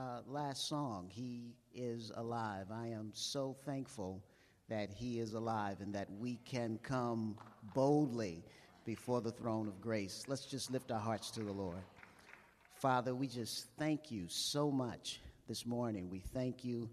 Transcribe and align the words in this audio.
uh, 0.00 0.20
last 0.26 0.66
song, 0.68 1.10
He 1.10 1.54
is 1.74 2.10
Alive. 2.16 2.66
I 2.72 2.88
am 2.88 3.10
so 3.12 3.54
thankful 3.64 4.22
that 4.68 4.90
He 4.90 5.18
is 5.18 5.34
alive 5.34 5.80
and 5.80 5.94
that 5.94 6.08
we 6.18 6.36
can 6.44 6.78
come 6.82 7.36
boldly 7.74 8.44
before 8.86 9.20
the 9.20 9.32
throne 9.32 9.68
of 9.68 9.80
grace. 9.80 10.24
Let's 10.26 10.46
just 10.46 10.70
lift 10.70 10.90
our 10.90 11.00
hearts 11.00 11.30
to 11.32 11.40
the 11.40 11.52
Lord. 11.52 11.82
Father, 12.80 13.14
we 13.14 13.26
just 13.26 13.66
thank 13.78 14.10
you 14.10 14.26
so 14.28 14.70
much 14.70 15.20
this 15.48 15.66
morning. 15.66 16.08
We 16.08 16.20
thank 16.20 16.64
you 16.64 16.88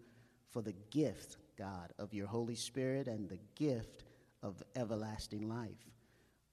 for 0.52 0.62
the 0.62 0.74
gift, 0.92 1.38
God, 1.58 1.94
of 1.98 2.14
your 2.14 2.28
Holy 2.28 2.56
Spirit 2.56 3.08
and 3.08 3.30
the 3.30 3.40
gift 3.56 4.04
of 4.44 4.62
everlasting 4.76 5.48
life. 5.48 5.86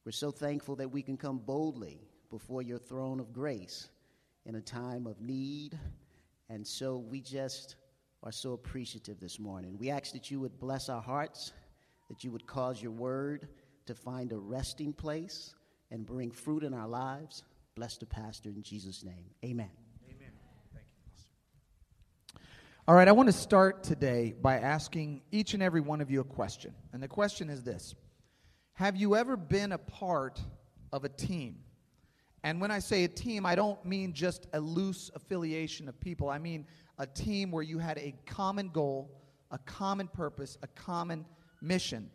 We're 0.05 0.13
so 0.13 0.31
thankful 0.31 0.77
that 0.77 0.93
we 0.93 1.03
can 1.03 1.17
come 1.17 1.39
boldly 1.39 1.99
before 2.31 2.63
your 2.63 2.79
throne 2.79 3.19
of 3.19 3.33
grace 3.33 3.89
in 4.47 4.55
a 4.55 4.61
time 4.61 5.07
of 5.07 5.21
need. 5.21 5.77
And 6.49 6.67
so 6.67 6.99
we 6.99 7.21
just 7.21 7.77
are 8.23 8.33
so 8.33 8.53
appreciative 8.53 9.21
this 9.21 9.39
morning. 9.39 9.77
We 9.79 9.91
ask 9.91 10.13
that 10.13 10.31
you 10.31 10.41
would 10.41 10.59
bless 10.59 10.89
our 10.89 11.03
hearts, 11.03 11.53
that 12.09 12.25
you 12.25 12.31
would 12.31 12.47
cause 12.47 12.83
your 12.83 12.93
word 12.93 13.49
to 13.87 13.95
find 13.95 14.33
a 14.33 14.39
resting 14.39 14.93
place 14.93 15.55
and 15.91 16.07
bring 16.07 16.31
fruit 16.31 16.65
in 16.65 16.75
our 16.75 16.89
lives. 16.89 17.45
Bless 17.77 17.99
the 17.99 18.07
pastor 18.07 18.51
in 18.51 18.63
Jesus' 18.63 19.05
name. 19.05 19.27
Amen. 19.45 19.71
Amen. 20.09 20.33
Thank 20.73 20.87
you, 20.87 21.03
Pastor. 21.11 22.41
All 22.89 22.95
right, 22.95 23.09
I 23.09 23.13
want 23.13 23.29
to 23.29 23.33
start 23.33 23.83
today 23.83 24.35
by 24.41 24.59
asking 24.59 25.23
each 25.31 25.55
and 25.55 25.63
every 25.63 25.81
one 25.81 26.01
of 26.01 26.11
you 26.11 26.21
a 26.21 26.25
question. 26.25 26.75
And 26.93 27.03
the 27.03 27.09
question 27.09 27.51
is 27.51 27.63
this 27.63 27.95
Have 28.75 28.97
you 28.97 29.17
ever 29.17 29.37
been 29.37 29.73
a 29.73 29.79
part 29.79 30.41
of 30.93 31.05
a 31.05 31.09
team? 31.09 31.57
And 32.45 32.61
when 32.61 32.71
I 32.71 32.79
say 32.79 33.05
a 33.05 33.09
team, 33.09 33.47
I 33.47 33.55
don't 33.55 33.83
mean 33.87 34.13
just 34.13 34.47
a 34.53 34.61
loose 34.61 35.11
affiliation 35.15 35.89
of 35.89 35.99
people. 35.99 36.29
I 36.29 36.39
mean 36.39 36.67
a 36.99 37.07
team 37.07 37.51
where 37.51 37.63
you 37.63 37.79
had 37.79 37.97
a 37.97 38.15
common 38.27 38.69
goal, 38.69 39.11
a 39.51 39.57
common 39.59 40.09
purpose, 40.09 40.59
a 40.63 40.67
common 40.67 41.25
mission, 41.63 42.11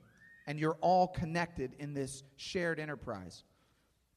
and 0.45 0.59
you're 0.59 0.77
all 0.81 1.07
connected 1.07 1.71
in 1.79 1.95
this 1.95 2.23
shared 2.37 2.79
enterprise. 2.79 3.43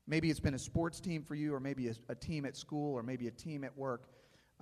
Maybe 0.07 0.29
it's 0.29 0.39
been 0.39 0.53
a 0.53 0.59
sports 0.59 1.01
team 1.01 1.25
for 1.25 1.35
you, 1.35 1.55
or 1.55 1.61
maybe 1.61 1.89
a, 1.89 1.95
a 2.11 2.15
team 2.15 2.45
at 2.45 2.59
school, 2.59 2.95
or 2.95 3.03
maybe 3.03 3.29
a 3.29 3.31
team 3.31 3.65
at 3.65 3.77
work. 3.77 4.11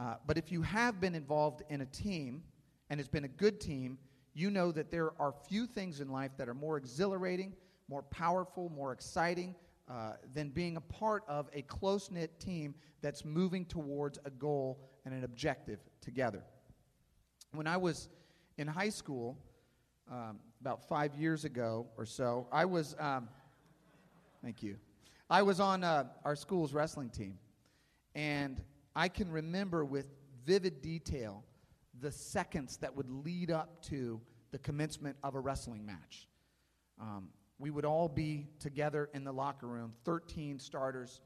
Uh, 0.00 0.14
but 0.28 0.38
if 0.38 0.52
you 0.52 0.62
have 0.62 1.00
been 1.00 1.16
involved 1.16 1.62
in 1.68 1.80
a 1.80 1.86
team, 1.86 2.44
and 2.90 3.00
it's 3.00 3.08
been 3.08 3.24
a 3.24 3.28
good 3.28 3.60
team, 3.60 3.98
you 4.34 4.50
know 4.50 4.70
that 4.70 4.92
there 4.92 5.10
are 5.18 5.34
few 5.48 5.66
things 5.66 6.00
in 6.00 6.10
life 6.10 6.30
that 6.38 6.48
are 6.48 6.54
more 6.54 6.76
exhilarating, 6.76 7.54
more 7.88 8.02
powerful, 8.04 8.68
more 8.68 8.92
exciting, 8.92 9.56
uh, 9.90 10.12
than 10.32 10.50
being 10.50 10.76
a 10.76 10.80
part 10.80 11.24
of 11.26 11.48
a 11.52 11.62
close 11.62 12.12
knit 12.12 12.38
team 12.38 12.74
that's 13.02 13.24
moving 13.24 13.64
towards 13.64 14.20
a 14.24 14.30
goal 14.30 14.78
and 15.04 15.12
an 15.12 15.24
objective 15.24 15.80
together. 16.00 16.44
When 17.52 17.66
I 17.66 17.76
was 17.76 18.08
in 18.56 18.68
high 18.68 18.90
school, 18.90 19.36
um, 20.08 20.38
about 20.60 20.86
five 20.88 21.16
years 21.16 21.44
ago 21.44 21.88
or 21.96 22.06
so, 22.06 22.46
I 22.52 22.66
was, 22.66 22.94
um, 23.00 23.28
thank 24.44 24.62
you, 24.62 24.76
I 25.28 25.42
was 25.42 25.58
on 25.58 25.82
uh, 25.82 26.04
our 26.24 26.36
school's 26.36 26.72
wrestling 26.72 27.08
team. 27.08 27.38
And 28.14 28.62
I 28.94 29.08
can 29.08 29.28
remember 29.28 29.84
with 29.84 30.08
vivid 30.44 30.82
detail 30.82 31.44
the 32.00 32.12
seconds 32.12 32.76
that 32.76 32.94
would 32.94 33.10
lead 33.10 33.50
up 33.50 33.82
to 33.86 34.20
the 34.52 34.58
commencement 34.58 35.16
of 35.24 35.34
a 35.34 35.40
wrestling 35.40 35.84
match. 35.84 36.28
Um, 37.00 37.30
we 37.60 37.70
would 37.70 37.84
all 37.84 38.08
be 38.08 38.48
together 38.58 39.10
in 39.12 39.22
the 39.22 39.32
locker 39.32 39.66
room, 39.66 39.92
13 40.04 40.58
starters, 40.58 41.20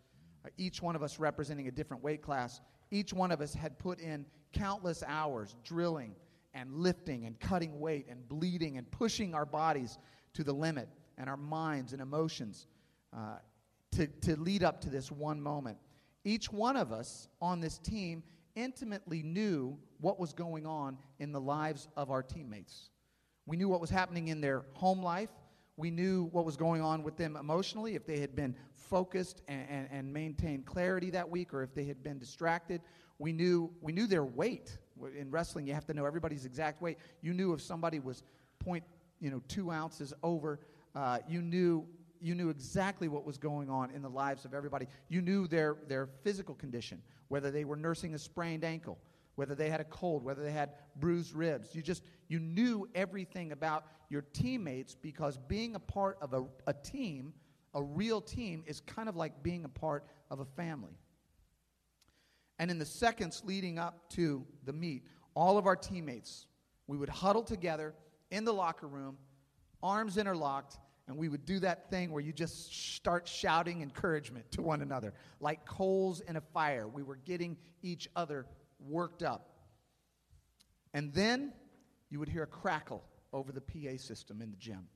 uh, 0.45 0.49
each 0.59 0.83
one 0.83 0.97
of 0.97 1.03
us 1.03 1.19
representing 1.19 1.69
a 1.69 1.71
different 1.71 2.03
weight 2.03 2.21
class. 2.21 2.61
Each 2.91 3.13
one 3.13 3.31
of 3.31 3.41
us 3.41 3.55
had 3.55 3.79
put 3.79 4.01
in 4.01 4.27
countless 4.53 5.03
hours 5.07 5.57
drilling 5.65 6.15
and 6.53 6.73
lifting 6.73 7.25
and 7.25 7.39
cutting 7.39 7.81
weight 7.81 8.07
and 8.11 8.29
bleeding 8.29 8.79
and 8.79 8.91
pushing 8.91 9.35
our 9.35 9.47
bodies 9.47 9.99
to 10.35 10.45
the 10.45 10.53
limit 10.53 10.89
and 11.17 11.31
our 11.31 11.37
minds 11.37 11.93
and 11.93 12.03
emotions 12.03 12.67
uh, 13.17 13.37
to, 13.93 14.07
to 14.07 14.37
lead 14.37 14.65
up 14.65 14.81
to 14.81 14.91
this 14.91 15.11
one 15.11 15.41
moment. 15.41 15.79
Each 16.25 16.51
one 16.51 16.77
of 16.77 16.93
us 16.93 17.29
on 17.41 17.61
this 17.61 17.79
team 17.79 18.23
intimately 18.57 19.23
knew 19.23 19.79
what 20.01 20.19
was 20.19 20.33
going 20.33 20.67
on 20.67 20.99
in 21.19 21.33
the 21.33 21.41
lives 21.41 21.89
of 21.97 22.11
our 22.11 22.23
teammates. 22.23 22.91
We 23.47 23.57
knew 23.57 23.69
what 23.69 23.81
was 23.81 23.91
happening 23.91 24.29
in 24.29 24.41
their 24.41 24.65
home 24.73 25.03
life. 25.03 25.31
We 25.77 25.91
knew 25.91 26.29
what 26.33 26.45
was 26.45 26.57
going 26.57 26.83
on 26.83 27.03
with 27.03 27.17
them 27.17 27.37
emotionally, 27.37 27.95
if 27.95 28.07
they 28.07 28.21
had 28.21 28.37
been 28.37 28.55
focused 28.73 29.43
and, 29.49 29.67
and, 29.69 29.89
and, 29.91 30.13
maintained 30.13 30.67
clarity 30.67 31.11
that 31.11 31.29
week, 31.29 31.53
or 31.53 31.63
if 31.63 31.75
they 31.75 31.85
had 31.85 32.03
been 32.03 32.19
distracted. 32.19 32.81
We 33.19 33.33
knew, 33.33 33.73
we 33.81 33.93
knew 33.93 34.07
their 34.07 34.25
weight. 34.25 34.77
In 35.19 35.31
wrestling, 35.31 35.67
you 35.67 35.75
have 35.75 35.87
to 35.87 35.95
know 35.95 36.05
everybody's 36.05 36.45
exact 36.45 36.81
weight. 36.81 36.99
You 37.23 37.35
knew 37.35 37.53
if 37.53 37.61
somebody 37.61 37.99
was 37.99 38.23
point, 38.61 38.85
you 39.21 39.31
know, 39.31 39.43
two 39.49 39.71
ounces 39.71 40.13
over. 40.23 40.61
Uh, 40.95 41.19
you 41.29 41.43
knew 41.43 41.87
you 42.25 42.35
knew 42.35 42.49
exactly 42.49 43.07
what 43.07 43.27
was 43.27 43.37
going 43.37 43.69
on 43.69 43.91
in 43.91 44.01
the 44.01 44.09
lives 44.09 44.47
of 44.47 44.55
everybody. 44.55 44.87
You 45.09 45.21
knew 45.21 45.47
their, 45.47 45.77
their 45.89 46.07
physical 46.23 46.55
condition, 46.55 47.03
whether 47.29 47.51
they 47.51 47.65
were 47.65 47.77
nursing 47.77 48.15
a 48.15 48.19
sprained 48.19 48.65
ankle, 48.65 48.99
whether 49.37 49.55
they 49.55 49.69
had 49.69 49.81
a 49.81 49.85
cold, 49.85 50.25
whether 50.25 50.43
they 50.43 50.53
had 50.53 50.75
bruised 50.97 51.35
ribs. 51.35 51.75
You 51.75 51.83
just 51.83 52.03
you 52.29 52.39
knew 52.39 52.89
everything 52.95 53.53
about 53.53 53.87
your 54.09 54.23
teammates 54.33 54.95
because 54.95 55.39
being 55.49 55.75
a 55.75 55.81
part 55.81 56.19
of 56.21 56.33
a, 56.33 56.45
a 56.67 56.73
team, 56.73 57.35
a 57.75 57.83
real 57.83 58.21
team, 58.21 58.63
is 58.67 58.81
kind 58.81 59.09
of 59.09 59.17
like 59.17 59.43
being 59.43 59.65
a 59.65 59.69
part 59.69 60.05
of 60.31 60.41
a 60.41 60.45
family. 60.45 60.99
And 62.59 62.71
in 62.71 62.79
the 62.79 62.87
seconds 62.87 63.43
leading 63.45 63.79
up 63.79 64.09
to 64.11 64.47
the 64.65 64.73
meet, 64.73 65.05
all 65.35 65.59
of 65.59 65.67
our 65.67 65.77
teammates, 65.77 66.47
we 66.87 66.97
would 66.97 67.09
huddle 67.09 67.43
together 67.43 67.95
in 68.31 68.45
the 68.45 68.53
locker 68.53 68.87
room, 68.87 69.17
arms 69.83 70.17
interlocked, 70.17 70.79
and 71.07 71.19
we 71.19 71.29
would 71.29 71.45
do 71.45 71.59
that 71.59 71.91
thing 71.91 72.11
where 72.13 72.23
you 72.23 72.33
just 72.33 72.73
start 72.95 73.29
shouting 73.29 73.83
encouragement 73.83 74.51
to 74.53 74.63
one 74.63 74.81
another, 74.81 75.13
like 75.41 75.67
coals 75.67 76.21
in 76.21 76.37
a 76.37 76.41
fire. 76.41 76.89
We 76.89 77.03
were 77.03 77.17
getting 77.17 77.57
each 77.83 78.09
other 78.17 78.47
worked 78.89 79.23
up. 79.23 79.51
And 80.93 81.13
then 81.13 81.53
you 82.11 82.19
would 82.19 82.29
hear 82.29 82.45
a 82.45 82.47
crackle 82.47 83.03
over 83.33 83.51
the 83.53 83.61
PA 83.61 83.97
system 83.97 84.41
in 84.41 84.51
the 84.51 84.57
gym. 84.57 84.87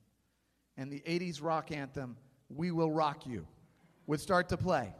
And 0.77 0.91
the 0.91 1.01
80s 1.01 1.43
rock 1.43 1.71
anthem, 1.71 2.15
We 2.49 2.71
Will 2.71 2.91
Rock 2.91 3.25
You, 3.25 3.45
would 4.07 4.19
start 4.19 4.49
to 4.49 4.57
play. 4.57 4.93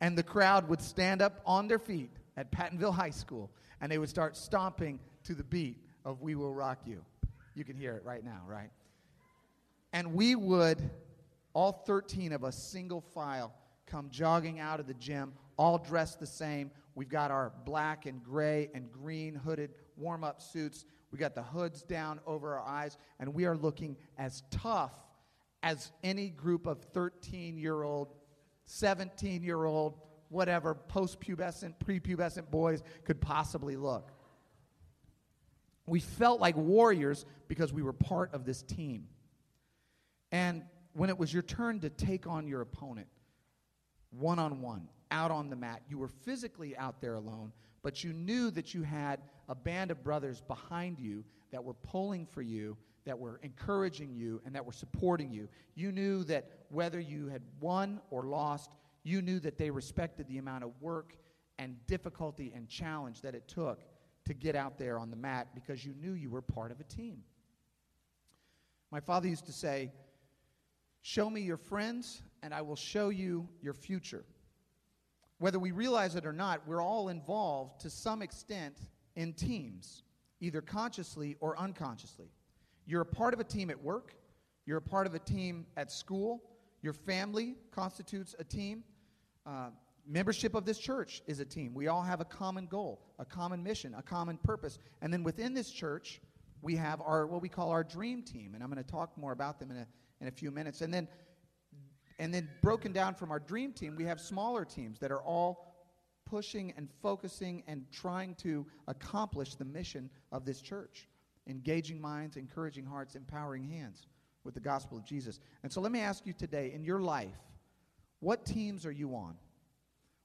And 0.00 0.16
the 0.16 0.22
crowd 0.22 0.68
would 0.68 0.80
stand 0.80 1.20
up 1.20 1.40
on 1.44 1.68
their 1.68 1.78
feet 1.78 2.10
at 2.36 2.50
Pattonville 2.52 2.94
High 2.94 3.10
School 3.10 3.50
and 3.80 3.90
they 3.90 3.98
would 3.98 4.08
start 4.08 4.36
stomping 4.36 4.98
to 5.24 5.34
the 5.34 5.44
beat 5.44 5.78
of 6.04 6.22
We 6.22 6.34
Will 6.34 6.54
Rock 6.54 6.80
You. 6.86 7.04
You 7.54 7.64
can 7.64 7.76
hear 7.76 7.94
it 7.94 8.04
right 8.04 8.24
now, 8.24 8.42
right? 8.46 8.70
And 9.92 10.14
we 10.14 10.34
would, 10.34 10.90
all 11.52 11.72
13 11.72 12.32
of 12.32 12.44
us, 12.44 12.56
single 12.56 13.00
file, 13.00 13.52
come 13.86 14.08
jogging 14.10 14.60
out 14.60 14.80
of 14.80 14.86
the 14.86 14.94
gym, 14.94 15.32
all 15.56 15.78
dressed 15.78 16.20
the 16.20 16.26
same. 16.26 16.70
We've 17.00 17.08
got 17.08 17.30
our 17.30 17.50
black 17.64 18.04
and 18.04 18.22
gray 18.22 18.68
and 18.74 18.92
green 18.92 19.34
hooded 19.34 19.70
warm 19.96 20.22
up 20.22 20.42
suits. 20.42 20.84
We 21.10 21.18
got 21.18 21.34
the 21.34 21.42
hoods 21.42 21.82
down 21.82 22.20
over 22.26 22.58
our 22.58 22.68
eyes, 22.68 22.98
and 23.18 23.32
we 23.32 23.46
are 23.46 23.56
looking 23.56 23.96
as 24.18 24.42
tough 24.50 24.92
as 25.62 25.92
any 26.04 26.28
group 26.28 26.66
of 26.66 26.82
13 26.92 27.56
year 27.56 27.84
old, 27.84 28.12
17 28.66 29.42
year 29.42 29.64
old, 29.64 29.98
whatever, 30.28 30.74
post 30.74 31.22
pubescent, 31.22 31.72
prepubescent 31.82 32.50
boys 32.50 32.82
could 33.06 33.18
possibly 33.18 33.76
look. 33.76 34.12
We 35.86 36.00
felt 36.00 36.38
like 36.38 36.54
warriors 36.54 37.24
because 37.48 37.72
we 37.72 37.80
were 37.80 37.94
part 37.94 38.34
of 38.34 38.44
this 38.44 38.60
team. 38.60 39.08
And 40.32 40.64
when 40.92 41.08
it 41.08 41.16
was 41.16 41.32
your 41.32 41.44
turn 41.44 41.80
to 41.80 41.88
take 41.88 42.26
on 42.26 42.46
your 42.46 42.60
opponent, 42.60 43.08
one 44.10 44.38
on 44.38 44.60
one, 44.60 44.86
out 45.10 45.30
on 45.30 45.50
the 45.50 45.56
mat, 45.56 45.82
you 45.88 45.98
were 45.98 46.08
physically 46.08 46.76
out 46.76 47.00
there 47.00 47.14
alone, 47.14 47.52
but 47.82 48.04
you 48.04 48.12
knew 48.12 48.50
that 48.50 48.74
you 48.74 48.82
had 48.82 49.20
a 49.48 49.54
band 49.54 49.90
of 49.90 50.02
brothers 50.02 50.40
behind 50.40 50.98
you 50.98 51.24
that 51.50 51.62
were 51.62 51.74
pulling 51.74 52.26
for 52.26 52.42
you, 52.42 52.76
that 53.04 53.18
were 53.18 53.40
encouraging 53.42 54.14
you, 54.14 54.40
and 54.44 54.54
that 54.54 54.64
were 54.64 54.72
supporting 54.72 55.32
you. 55.32 55.48
You 55.74 55.90
knew 55.90 56.24
that 56.24 56.50
whether 56.68 57.00
you 57.00 57.28
had 57.28 57.42
won 57.60 58.00
or 58.10 58.24
lost, 58.24 58.76
you 59.02 59.22
knew 59.22 59.40
that 59.40 59.58
they 59.58 59.70
respected 59.70 60.28
the 60.28 60.38
amount 60.38 60.64
of 60.64 60.70
work 60.80 61.16
and 61.58 61.76
difficulty 61.86 62.52
and 62.54 62.68
challenge 62.68 63.22
that 63.22 63.34
it 63.34 63.48
took 63.48 63.82
to 64.24 64.34
get 64.34 64.54
out 64.54 64.78
there 64.78 64.98
on 64.98 65.10
the 65.10 65.16
mat 65.16 65.48
because 65.54 65.84
you 65.84 65.94
knew 66.00 66.12
you 66.12 66.30
were 66.30 66.42
part 66.42 66.70
of 66.70 66.80
a 66.80 66.84
team. 66.84 67.22
My 68.90 69.00
father 69.00 69.28
used 69.28 69.46
to 69.46 69.52
say, 69.52 69.92
Show 71.02 71.30
me 71.30 71.40
your 71.40 71.56
friends, 71.56 72.22
and 72.42 72.52
I 72.52 72.60
will 72.60 72.76
show 72.76 73.08
you 73.08 73.48
your 73.62 73.72
future. 73.72 74.24
Whether 75.40 75.58
we 75.58 75.70
realize 75.70 76.16
it 76.16 76.26
or 76.26 76.34
not, 76.34 76.60
we're 76.66 76.82
all 76.82 77.08
involved 77.08 77.80
to 77.80 77.88
some 77.88 78.20
extent 78.20 78.76
in 79.16 79.32
teams, 79.32 80.02
either 80.38 80.60
consciously 80.60 81.38
or 81.40 81.58
unconsciously. 81.58 82.28
You're 82.86 83.00
a 83.00 83.06
part 83.06 83.32
of 83.32 83.40
a 83.40 83.44
team 83.44 83.70
at 83.70 83.82
work, 83.82 84.12
you're 84.66 84.76
a 84.76 84.82
part 84.82 85.06
of 85.06 85.14
a 85.14 85.18
team 85.18 85.64
at 85.78 85.90
school, 85.90 86.42
your 86.82 86.92
family 86.92 87.56
constitutes 87.72 88.34
a 88.38 88.44
team. 88.44 88.84
Uh, 89.46 89.70
membership 90.06 90.54
of 90.54 90.66
this 90.66 90.78
church 90.78 91.22
is 91.26 91.40
a 91.40 91.44
team. 91.46 91.72
We 91.72 91.88
all 91.88 92.02
have 92.02 92.20
a 92.20 92.26
common 92.26 92.66
goal, 92.66 93.00
a 93.18 93.24
common 93.24 93.62
mission, 93.62 93.94
a 93.96 94.02
common 94.02 94.36
purpose. 94.36 94.78
And 95.00 95.10
then 95.10 95.22
within 95.22 95.54
this 95.54 95.70
church, 95.70 96.20
we 96.60 96.76
have 96.76 97.00
our 97.00 97.26
what 97.26 97.40
we 97.40 97.48
call 97.48 97.70
our 97.70 97.82
dream 97.82 98.22
team, 98.22 98.52
and 98.54 98.62
I'm 98.62 98.70
going 98.70 98.84
to 98.84 98.90
talk 98.90 99.16
more 99.16 99.32
about 99.32 99.58
them 99.58 99.70
in 99.70 99.78
a, 99.78 99.86
in 100.20 100.28
a 100.28 100.30
few 100.30 100.50
minutes. 100.50 100.82
And 100.82 100.92
then, 100.92 101.08
and 102.20 102.32
then 102.34 102.48
broken 102.60 102.92
down 102.92 103.14
from 103.14 103.32
our 103.32 103.40
dream 103.40 103.72
team, 103.72 103.96
we 103.96 104.04
have 104.04 104.20
smaller 104.20 104.64
teams 104.64 104.98
that 105.00 105.10
are 105.10 105.22
all 105.22 105.74
pushing 106.26 106.72
and 106.76 106.88
focusing 107.02 107.62
and 107.66 107.86
trying 107.90 108.34
to 108.36 108.66
accomplish 108.86 109.54
the 109.54 109.64
mission 109.64 110.10
of 110.30 110.44
this 110.44 110.60
church, 110.60 111.08
engaging 111.48 111.98
minds, 111.98 112.36
encouraging 112.36 112.84
hearts, 112.84 113.14
empowering 113.16 113.64
hands 113.64 114.06
with 114.44 114.52
the 114.52 114.60
gospel 114.60 114.98
of 114.98 115.04
Jesus. 115.04 115.40
And 115.62 115.72
so 115.72 115.80
let 115.80 115.90
me 115.90 116.00
ask 116.00 116.26
you 116.26 116.34
today, 116.34 116.72
in 116.74 116.84
your 116.84 117.00
life, 117.00 117.34
what 118.20 118.44
teams 118.44 118.84
are 118.84 118.92
you 118.92 119.14
on? 119.14 119.34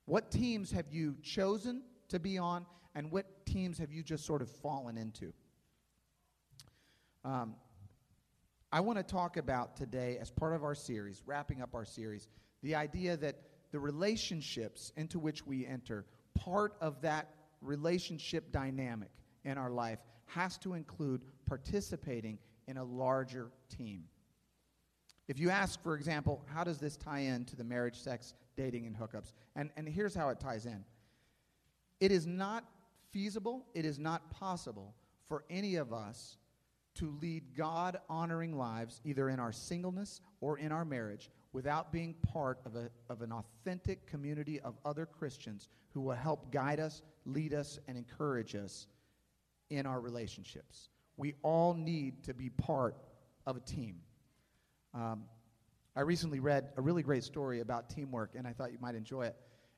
What 0.03 0.29
teams 0.29 0.71
have 0.71 0.87
you 0.91 1.15
chosen 1.23 1.81
to 2.09 2.19
be 2.19 2.37
on, 2.37 2.65
and 2.93 3.09
what 3.09 3.45
teams 3.45 3.77
have 3.77 3.91
you 3.91 4.03
just 4.03 4.25
sort 4.25 4.41
of 4.41 4.49
fallen 4.49 4.97
into? 4.97 5.31
Um, 7.23 7.55
I 8.75 8.81
want 8.81 8.97
to 8.97 9.03
talk 9.03 9.37
about 9.37 9.77
today, 9.77 10.17
as 10.19 10.29
part 10.29 10.53
of 10.53 10.61
our 10.65 10.75
series, 10.75 11.23
wrapping 11.25 11.61
up 11.61 11.73
our 11.73 11.85
series, 11.85 12.27
the 12.61 12.75
idea 12.75 13.15
that 13.15 13.37
the 13.71 13.79
relationships 13.79 14.91
into 14.97 15.17
which 15.17 15.47
we 15.47 15.65
enter, 15.65 16.03
part 16.33 16.75
of 16.81 16.99
that 16.99 17.29
relationship 17.61 18.51
dynamic 18.51 19.11
in 19.45 19.57
our 19.57 19.71
life, 19.71 19.99
has 20.25 20.57
to 20.57 20.73
include 20.73 21.23
participating 21.45 22.37
in 22.67 22.75
a 22.75 22.83
larger 22.83 23.49
team. 23.69 24.03
If 25.29 25.39
you 25.39 25.49
ask, 25.49 25.81
for 25.81 25.95
example, 25.95 26.43
how 26.53 26.65
does 26.65 26.77
this 26.77 26.97
tie 26.97 27.19
in 27.19 27.45
to 27.45 27.55
the 27.55 27.63
marriage, 27.63 27.95
sex, 27.95 28.33
dating, 28.57 28.87
and 28.87 28.97
hookups? 28.97 29.31
And, 29.55 29.69
and 29.77 29.87
here's 29.87 30.13
how 30.13 30.27
it 30.27 30.39
ties 30.41 30.65
in 30.65 30.83
it 32.01 32.11
is 32.11 32.27
not 32.27 32.65
feasible, 33.13 33.67
it 33.73 33.85
is 33.85 33.99
not 33.99 34.29
possible 34.31 34.93
for 35.29 35.45
any 35.49 35.77
of 35.77 35.93
us 35.93 36.35
to 36.95 37.15
lead 37.21 37.55
God 37.55 37.97
honoring 38.09 38.57
lives, 38.57 39.01
either 39.03 39.29
in 39.29 39.39
our 39.39 39.51
singleness 39.51 40.21
or 40.41 40.57
in 40.57 40.71
our 40.71 40.85
marriage, 40.85 41.29
without 41.53 41.91
being 41.91 42.15
part 42.33 42.59
of, 42.65 42.75
a, 42.75 42.89
of 43.09 43.21
an 43.21 43.31
authentic 43.31 44.05
community 44.07 44.59
of 44.61 44.75
other 44.85 45.05
Christians 45.05 45.69
who 45.93 46.01
will 46.01 46.15
help 46.15 46.51
guide 46.51 46.79
us, 46.79 47.01
lead 47.25 47.53
us, 47.53 47.79
and 47.87 47.97
encourage 47.97 48.55
us 48.55 48.87
in 49.69 49.85
our 49.85 49.99
relationships. 49.99 50.89
We 51.17 51.35
all 51.43 51.73
need 51.73 52.23
to 52.23 52.33
be 52.33 52.49
part 52.49 52.97
of 53.45 53.55
a 53.55 53.61
team. 53.61 54.01
Um, 54.93 55.23
I 55.95 56.01
recently 56.01 56.39
read 56.39 56.69
a 56.75 56.81
really 56.81 57.03
great 57.03 57.23
story 57.23 57.61
about 57.61 57.89
teamwork, 57.89 58.31
and 58.35 58.45
I 58.45 58.51
thought 58.51 58.71
you 58.73 58.79
might 58.81 58.95
enjoy 58.95 59.27
it. 59.27 59.35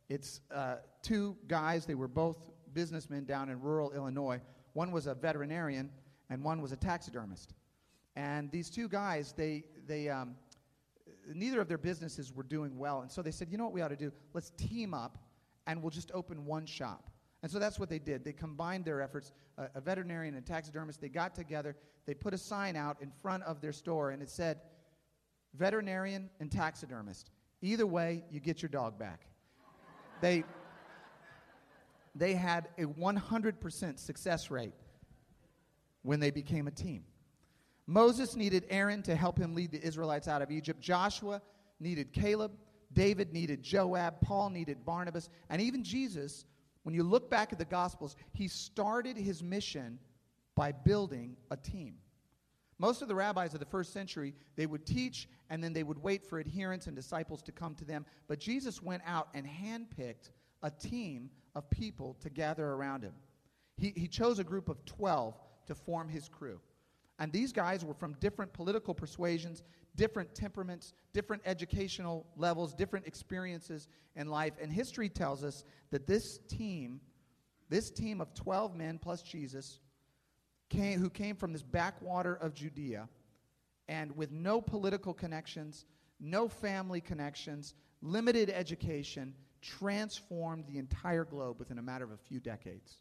It's 0.10 0.42
uh, 0.52 0.78
two 1.04 1.38
guys, 1.48 1.86
they 1.86 1.96
were 1.96 2.08
both 2.08 2.38
businessmen 2.74 3.25
down 3.25 3.50
in 3.50 3.62
rural 3.62 3.92
Illinois. 3.92 4.42
One 4.74 4.92
was 4.92 5.06
a 5.06 5.13
veterinarian, 5.13 5.92
and 6.29 6.44
one 6.44 6.62
was 6.62 6.71
a 6.71 6.75
taxidermist. 6.75 7.53
And 8.15 8.51
these 8.51 8.69
two 8.69 8.88
guys, 8.88 9.33
they, 9.38 9.63
they, 9.85 10.09
um, 10.09 10.35
neither 11.33 11.62
of 11.62 11.68
their 11.68 11.77
businesses 11.77 12.33
were 12.33 12.44
doing 12.44 12.77
well. 12.77 13.01
And 13.01 13.12
so 13.12 13.21
they 13.21 13.31
said, 13.31 13.50
you 13.50 13.57
know 13.57 13.65
what 13.65 13.74
we 13.74 13.81
ought 13.81 13.89
to 13.89 13.95
do? 13.95 14.12
Let's 14.33 14.51
team 14.57 14.94
up 14.94 15.18
and 15.68 15.81
we'll 15.81 15.91
just 15.91 16.12
open 16.13 16.45
one 16.45 16.65
shop. 16.65 17.09
And 17.44 17.51
so 17.51 17.59
that's 17.59 17.79
what 17.79 17.89
they 17.89 18.00
did. 18.00 18.24
They 18.25 18.33
combined 18.33 18.85
their 18.85 19.01
efforts, 19.01 19.31
uh, 19.57 19.68
a 19.75 19.81
veterinarian 19.81 20.33
and 20.33 20.44
a 20.44 20.47
taxidermist. 20.47 21.00
They 21.00 21.09
got 21.09 21.35
together, 21.35 21.75
they 22.06 22.13
put 22.13 22.33
a 22.33 22.38
sign 22.38 22.75
out 22.75 22.97
in 23.01 23.12
front 23.12 23.44
of 23.44 23.62
their 23.62 23.71
store, 23.71 24.09
and 24.09 24.21
it 24.24 24.29
said, 24.29 24.62
veterinarian 25.53 26.29
and 26.39 26.51
taxidermist. 26.51 27.29
Either 27.62 27.85
way, 27.85 28.24
you 28.31 28.39
get 28.39 28.62
your 28.62 28.69
dog 28.69 28.97
back. 28.97 29.27
they, 30.21 30.44
they 32.15 32.33
had 32.33 32.69
a 32.77 32.83
100% 32.85 34.00
success 34.00 34.50
rate 34.50 34.74
when 36.07 36.21
they 36.21 36.31
became 36.31 36.68
a 36.68 36.71
team. 36.71 37.04
Moses 37.86 38.38
needed 38.38 38.65
Aaron 38.69 39.01
to 39.04 39.13
help 39.13 39.38
him 39.38 39.54
lead 39.54 39.71
the 39.71 39.83
Israelites 39.86 40.30
out 40.30 40.42
of 40.42 40.50
Egypt. 40.50 40.80
Joshua 40.80 41.42
needed 41.81 42.13
Caleb. 42.13 42.54
David 42.94 43.33
needed 43.33 43.62
Joab. 43.62 44.21
Paul 44.21 44.50
needed 44.50 44.86
Barnabas. 44.86 45.30
And 45.50 45.62
even 45.62 45.83
Jesus, 45.83 46.45
when 46.83 46.95
you 46.95 47.04
look 47.04 47.30
back 47.30 47.51
at 47.51 47.59
the 47.59 47.65
Gospels, 47.65 48.15
he 48.31 48.48
started 48.48 49.18
his 49.18 49.44
mission 49.44 50.00
by 50.56 50.71
building 50.71 51.36
a 51.51 51.57
team. 51.57 51.95
Most 52.80 53.01
of 53.01 53.10
the 53.10 53.15
rabbis 53.15 53.53
of 53.53 53.60
the 53.60 53.65
first 53.65 53.92
century, 53.92 54.33
they 54.56 54.65
would 54.65 54.86
teach 54.86 55.27
and 55.50 55.62
then 55.62 55.74
they 55.74 55.83
would 55.83 56.01
wait 56.01 56.25
for 56.25 56.39
adherents 56.39 56.88
and 56.88 56.95
disciples 56.95 57.42
to 57.42 57.51
come 57.51 57.75
to 57.75 57.86
them. 57.86 58.06
But 58.30 58.39
Jesus 58.39 58.81
went 58.81 59.03
out 59.06 59.27
and 59.33 59.45
handpicked 59.45 60.30
a 60.63 60.71
team 60.71 61.30
of 61.53 61.69
people 61.69 62.15
to 62.21 62.30
gather 62.30 62.65
around 62.65 63.03
him. 63.03 63.13
He, 63.75 63.92
he 63.94 64.07
chose 64.07 64.39
a 64.39 64.44
group 64.45 64.69
of 64.69 64.86
12 64.86 65.36
to 65.68 65.75
form 65.75 66.10
his 66.10 66.28
crew. 66.28 66.60
And 67.19 67.31
these 67.31 67.52
guys 67.52 67.84
were 67.84 67.94
from 67.94 68.14
different 68.19 68.54
political 68.54 68.94
persuasions, 68.94 69.64
different 69.96 70.36
temperaments, 70.36 70.94
different 71.14 71.42
educational 71.46 72.28
levels, 72.36 72.74
different 72.74 73.08
experiences 73.08 73.88
in 74.16 74.28
life. 74.28 74.54
And 74.62 74.72
history 74.72 75.10
tells 75.10 75.44
us 75.44 75.64
that 75.90 76.06
this 76.06 76.40
team, 76.48 77.02
this 77.69 77.90
team 77.90 78.22
of 78.22 78.34
12 78.36 78.75
men 78.75 79.00
plus 79.00 79.24
Jesus, 79.24 79.80
came, 80.69 81.00
who 81.00 81.10
came 81.10 81.36
from 81.36 81.54
this 81.54 81.64
backwater 81.64 82.36
of 82.36 82.54
Judea 82.54 83.10
and 83.88 84.16
with 84.16 84.31
no 84.31 84.62
political 84.62 85.13
connections, 85.13 85.86
no 86.20 86.48
family 86.48 87.02
connections, 87.02 87.74
limited 88.02 88.50
education, 88.50 89.34
transformed 89.62 90.66
the 90.68 90.78
entire 90.78 91.25
globe 91.25 91.58
within 91.58 91.80
a 91.80 91.81
matter 91.81 92.04
of 92.04 92.12
a 92.12 92.18
few 92.18 92.40
decades. 92.40 93.00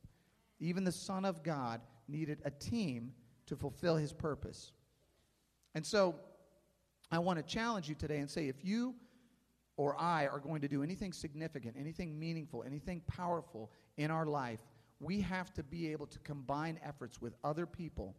Even 0.58 0.84
the 0.84 0.92
Son 0.92 1.24
of 1.24 1.42
God 1.42 1.82
needed 2.08 2.40
a 2.44 2.50
team 2.50 3.12
to 3.46 3.56
fulfill 3.56 3.96
his 3.96 4.12
purpose. 4.12 4.72
And 5.74 5.84
so 5.84 6.16
I 7.10 7.18
want 7.18 7.38
to 7.38 7.42
challenge 7.42 7.88
you 7.88 7.94
today 7.94 8.18
and 8.18 8.30
say 8.30 8.48
if 8.48 8.64
you 8.64 8.94
or 9.76 10.00
I 10.00 10.26
are 10.26 10.38
going 10.38 10.62
to 10.62 10.68
do 10.68 10.82
anything 10.82 11.12
significant, 11.12 11.76
anything 11.78 12.18
meaningful, 12.18 12.64
anything 12.66 13.02
powerful 13.06 13.70
in 13.96 14.10
our 14.10 14.26
life, 14.26 14.60
we 15.00 15.20
have 15.20 15.52
to 15.54 15.62
be 15.62 15.92
able 15.92 16.06
to 16.06 16.18
combine 16.20 16.80
efforts 16.82 17.20
with 17.20 17.34
other 17.44 17.66
people 17.66 18.16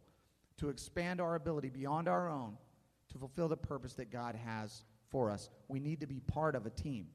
to 0.58 0.68
expand 0.68 1.20
our 1.20 1.34
ability 1.34 1.68
beyond 1.68 2.08
our 2.08 2.28
own 2.28 2.56
to 3.12 3.18
fulfill 3.18 3.48
the 3.48 3.56
purpose 3.56 3.94
that 3.94 4.12
God 4.12 4.34
has 4.34 4.84
for 5.10 5.30
us. 5.30 5.50
We 5.68 5.80
need 5.80 6.00
to 6.00 6.06
be 6.06 6.20
part 6.20 6.54
of 6.54 6.66
a 6.66 6.70
team. 6.70 7.08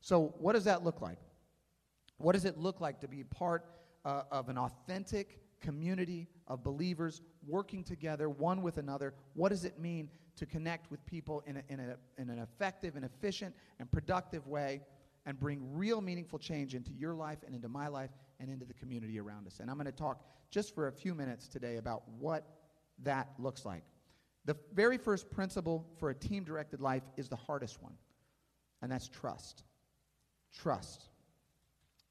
So, 0.00 0.34
what 0.38 0.54
does 0.54 0.64
that 0.64 0.82
look 0.84 1.00
like? 1.02 1.18
What 2.16 2.32
does 2.32 2.44
it 2.44 2.58
look 2.58 2.80
like 2.80 3.00
to 3.00 3.08
be 3.08 3.24
part 3.24 3.64
uh, 4.04 4.22
of 4.30 4.48
an 4.48 4.56
authentic 4.56 5.40
community 5.60 6.28
of 6.46 6.62
believers 6.62 7.22
working 7.46 7.84
together 7.84 8.28
one 8.28 8.62
with 8.62 8.78
another. 8.78 9.14
What 9.34 9.50
does 9.50 9.64
it 9.64 9.78
mean 9.78 10.08
to 10.36 10.46
connect 10.46 10.90
with 10.90 11.04
people 11.06 11.42
in, 11.46 11.58
a, 11.58 11.62
in, 11.68 11.80
a, 11.80 11.96
in 12.20 12.30
an 12.30 12.38
effective 12.38 12.96
and 12.96 13.04
efficient 13.04 13.54
and 13.78 13.90
productive 13.90 14.46
way 14.46 14.82
and 15.26 15.38
bring 15.38 15.60
real 15.76 16.00
meaningful 16.00 16.38
change 16.38 16.74
into 16.74 16.92
your 16.92 17.14
life 17.14 17.38
and 17.46 17.54
into 17.54 17.68
my 17.68 17.88
life 17.88 18.10
and 18.38 18.50
into 18.50 18.64
the 18.64 18.74
community 18.74 19.20
around 19.20 19.46
us? 19.46 19.60
And 19.60 19.70
I'm 19.70 19.76
going 19.76 19.86
to 19.86 19.92
talk 19.92 20.24
just 20.50 20.74
for 20.74 20.88
a 20.88 20.92
few 20.92 21.14
minutes 21.14 21.46
today 21.46 21.76
about 21.76 22.02
what 22.18 22.46
that 23.02 23.28
looks 23.38 23.64
like. 23.64 23.82
The 24.46 24.56
very 24.72 24.96
first 24.96 25.30
principle 25.30 25.86
for 25.98 26.10
a 26.10 26.14
team 26.14 26.44
directed 26.44 26.80
life 26.80 27.02
is 27.16 27.28
the 27.28 27.36
hardest 27.36 27.82
one, 27.82 27.92
and 28.80 28.90
that's 28.90 29.08
trust. 29.08 29.64
Trust. 30.52 31.10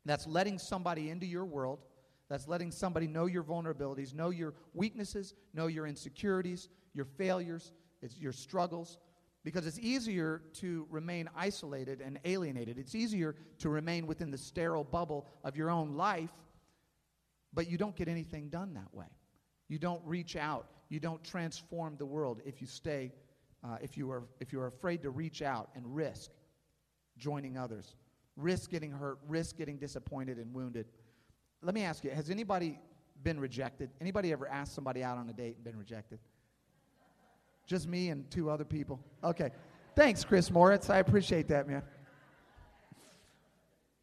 That's 0.06 0.28
letting 0.28 0.60
somebody 0.60 1.10
into 1.10 1.26
your 1.26 1.46
world 1.46 1.80
that's 2.30 2.48
letting 2.48 2.72
somebody 2.72 3.08
know 3.08 3.26
your 3.26 3.44
vulnerabilities, 3.44 4.14
know 4.14 4.30
your 4.30 4.54
weaknesses, 4.74 5.34
know 5.54 5.68
your 5.68 5.88
insecurities, 5.88 6.70
your 6.94 7.06
failures, 7.06 7.74
it's 8.02 8.18
your 8.18 8.32
struggles. 8.32 8.98
Because 9.44 9.66
it's 9.66 9.80
easier 9.80 10.42
to 10.56 10.86
remain 10.90 11.30
isolated 11.36 12.02
and 12.02 12.20
alienated. 12.26 12.78
It's 12.78 12.94
easier 12.94 13.36
to 13.60 13.70
remain 13.70 14.06
within 14.06 14.32
the 14.32 14.38
sterile 14.38 14.84
bubble 14.84 15.26
of 15.46 15.56
your 15.56 15.70
own 15.72 15.96
life, 15.96 16.30
but 17.54 17.70
you 17.70 17.78
don't 17.78 17.96
get 17.96 18.10
anything 18.10 18.50
done 18.50 18.74
that 18.74 18.94
way. 18.94 19.08
You 19.70 19.80
don't 19.80 20.02
reach 20.06 20.36
out. 20.36 20.68
You 20.90 21.00
don't 21.00 21.24
transform 21.24 21.96
the 21.98 22.06
world 22.06 22.42
if 22.46 22.60
you 22.60 22.68
stay, 22.68 23.14
uh, 23.64 23.78
if, 23.82 23.98
you 23.98 24.12
are, 24.12 24.24
if 24.42 24.52
you 24.52 24.60
are 24.60 24.68
afraid 24.68 25.02
to 25.04 25.10
reach 25.10 25.42
out 25.42 25.70
and 25.74 25.96
risk 25.96 26.32
joining 27.18 27.58
others, 27.58 27.96
risk 28.36 28.70
getting 28.70 28.92
hurt, 28.92 29.20
risk 29.28 29.56
getting 29.56 29.78
disappointed 29.78 30.38
and 30.38 30.54
wounded 30.54 30.86
let 31.62 31.76
me 31.76 31.84
ask 31.84 32.04
you 32.04 32.12
has 32.12 32.30
anybody 32.30 32.80
been 33.24 33.40
rejected? 33.40 33.90
Anybody 34.00 34.32
ever 34.32 34.48
asked 34.48 34.74
somebody 34.74 35.04
out 35.04 35.18
on 35.18 35.30
a 35.30 35.34
date 35.34 35.56
and 35.56 35.64
been 35.64 35.78
rejected? 35.78 36.20
Just 37.66 37.88
me 37.88 38.10
and 38.10 38.30
two 38.32 38.50
other 38.50 38.66
people? 38.66 39.00
Okay. 39.24 39.52
Thanks, 39.96 40.24
Chris 40.24 40.50
Moritz. 40.50 40.90
I 40.90 41.00
appreciate 41.00 41.48
that, 41.50 41.68
man. 41.68 41.84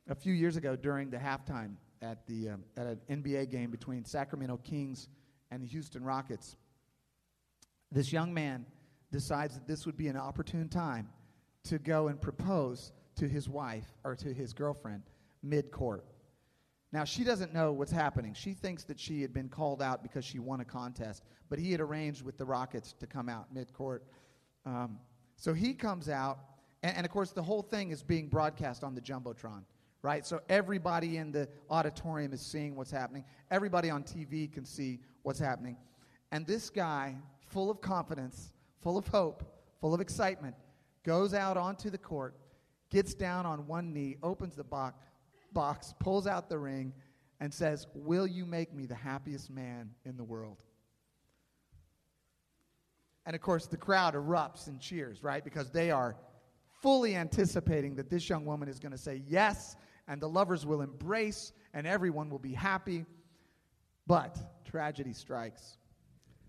A 0.08 0.14
few 0.14 0.32
years 0.32 0.56
ago, 0.56 0.76
during 0.76 1.10
the 1.10 1.16
halftime 1.16 1.76
at, 2.02 2.26
the, 2.26 2.50
um, 2.50 2.64
at 2.76 2.86
an 2.86 3.00
NBA 3.10 3.50
game 3.50 3.70
between 3.70 4.04
Sacramento 4.04 4.58
Kings 4.58 5.08
and 5.50 5.62
the 5.62 5.66
Houston 5.66 6.04
Rockets, 6.04 6.56
this 7.90 8.12
young 8.12 8.32
man 8.32 8.66
decides 9.10 9.54
that 9.54 9.66
this 9.66 9.86
would 9.86 9.96
be 9.96 10.08
an 10.08 10.16
opportune 10.16 10.68
time 10.68 11.08
to 11.64 11.78
go 11.78 12.08
and 12.08 12.20
propose 12.20 12.92
to 13.16 13.26
his 13.26 13.48
wife 13.48 13.86
or 14.04 14.14
to 14.14 14.32
his 14.32 14.52
girlfriend 14.52 15.02
mid 15.42 15.70
court. 15.70 16.04
Now, 16.96 17.04
she 17.04 17.24
doesn't 17.24 17.52
know 17.52 17.72
what's 17.72 17.92
happening. 17.92 18.32
She 18.32 18.54
thinks 18.54 18.84
that 18.84 18.98
she 18.98 19.20
had 19.20 19.34
been 19.34 19.50
called 19.50 19.82
out 19.82 20.02
because 20.02 20.24
she 20.24 20.38
won 20.38 20.60
a 20.60 20.64
contest, 20.64 21.24
but 21.50 21.58
he 21.58 21.70
had 21.70 21.78
arranged 21.78 22.22
with 22.22 22.38
the 22.38 22.46
Rockets 22.46 22.94
to 22.94 23.06
come 23.06 23.28
out 23.28 23.52
mid 23.52 23.70
court. 23.74 24.02
Um, 24.64 24.98
so 25.36 25.52
he 25.52 25.74
comes 25.74 26.08
out, 26.08 26.38
and, 26.82 26.96
and, 26.96 27.04
of 27.04 27.12
course, 27.12 27.32
the 27.32 27.42
whole 27.42 27.60
thing 27.60 27.90
is 27.90 28.02
being 28.02 28.28
broadcast 28.28 28.82
on 28.82 28.94
the 28.94 29.02
Jumbotron, 29.02 29.64
right? 30.00 30.24
So 30.24 30.40
everybody 30.48 31.18
in 31.18 31.32
the 31.32 31.50
auditorium 31.68 32.32
is 32.32 32.40
seeing 32.40 32.74
what's 32.74 32.92
happening. 32.92 33.26
Everybody 33.50 33.90
on 33.90 34.02
TV 34.02 34.50
can 34.50 34.64
see 34.64 35.00
what's 35.22 35.38
happening. 35.38 35.76
And 36.32 36.46
this 36.46 36.70
guy, 36.70 37.14
full 37.46 37.70
of 37.70 37.82
confidence, 37.82 38.54
full 38.80 38.96
of 38.96 39.06
hope, 39.08 39.44
full 39.82 39.92
of 39.92 40.00
excitement, 40.00 40.54
goes 41.04 41.34
out 41.34 41.58
onto 41.58 41.90
the 41.90 41.98
court, 41.98 42.36
gets 42.88 43.12
down 43.12 43.44
on 43.44 43.66
one 43.66 43.92
knee, 43.92 44.16
opens 44.22 44.56
the 44.56 44.64
box, 44.64 44.98
box, 45.56 45.94
pulls 45.98 46.26
out 46.26 46.50
the 46.50 46.58
ring, 46.58 46.92
and 47.40 47.52
says, 47.52 47.86
Will 47.94 48.26
you 48.26 48.44
make 48.44 48.74
me 48.74 48.84
the 48.84 48.94
happiest 48.94 49.50
man 49.50 49.90
in 50.04 50.16
the 50.16 50.22
world? 50.22 50.58
And 53.24 53.34
of 53.34 53.40
course, 53.40 53.66
the 53.66 53.78
crowd 53.78 54.14
erupts 54.14 54.68
and 54.68 54.78
cheers, 54.78 55.22
right? 55.22 55.42
Because 55.42 55.70
they 55.70 55.90
are 55.90 56.14
fully 56.82 57.16
anticipating 57.16 57.96
that 57.96 58.10
this 58.10 58.28
young 58.28 58.44
woman 58.44 58.68
is 58.68 58.78
going 58.78 58.92
to 58.92 58.98
say 58.98 59.22
yes, 59.26 59.76
and 60.06 60.20
the 60.20 60.28
lovers 60.28 60.66
will 60.66 60.82
embrace, 60.82 61.52
and 61.72 61.86
everyone 61.86 62.28
will 62.28 62.38
be 62.38 62.52
happy. 62.52 63.06
But 64.06 64.38
tragedy 64.64 65.14
strikes. 65.14 65.78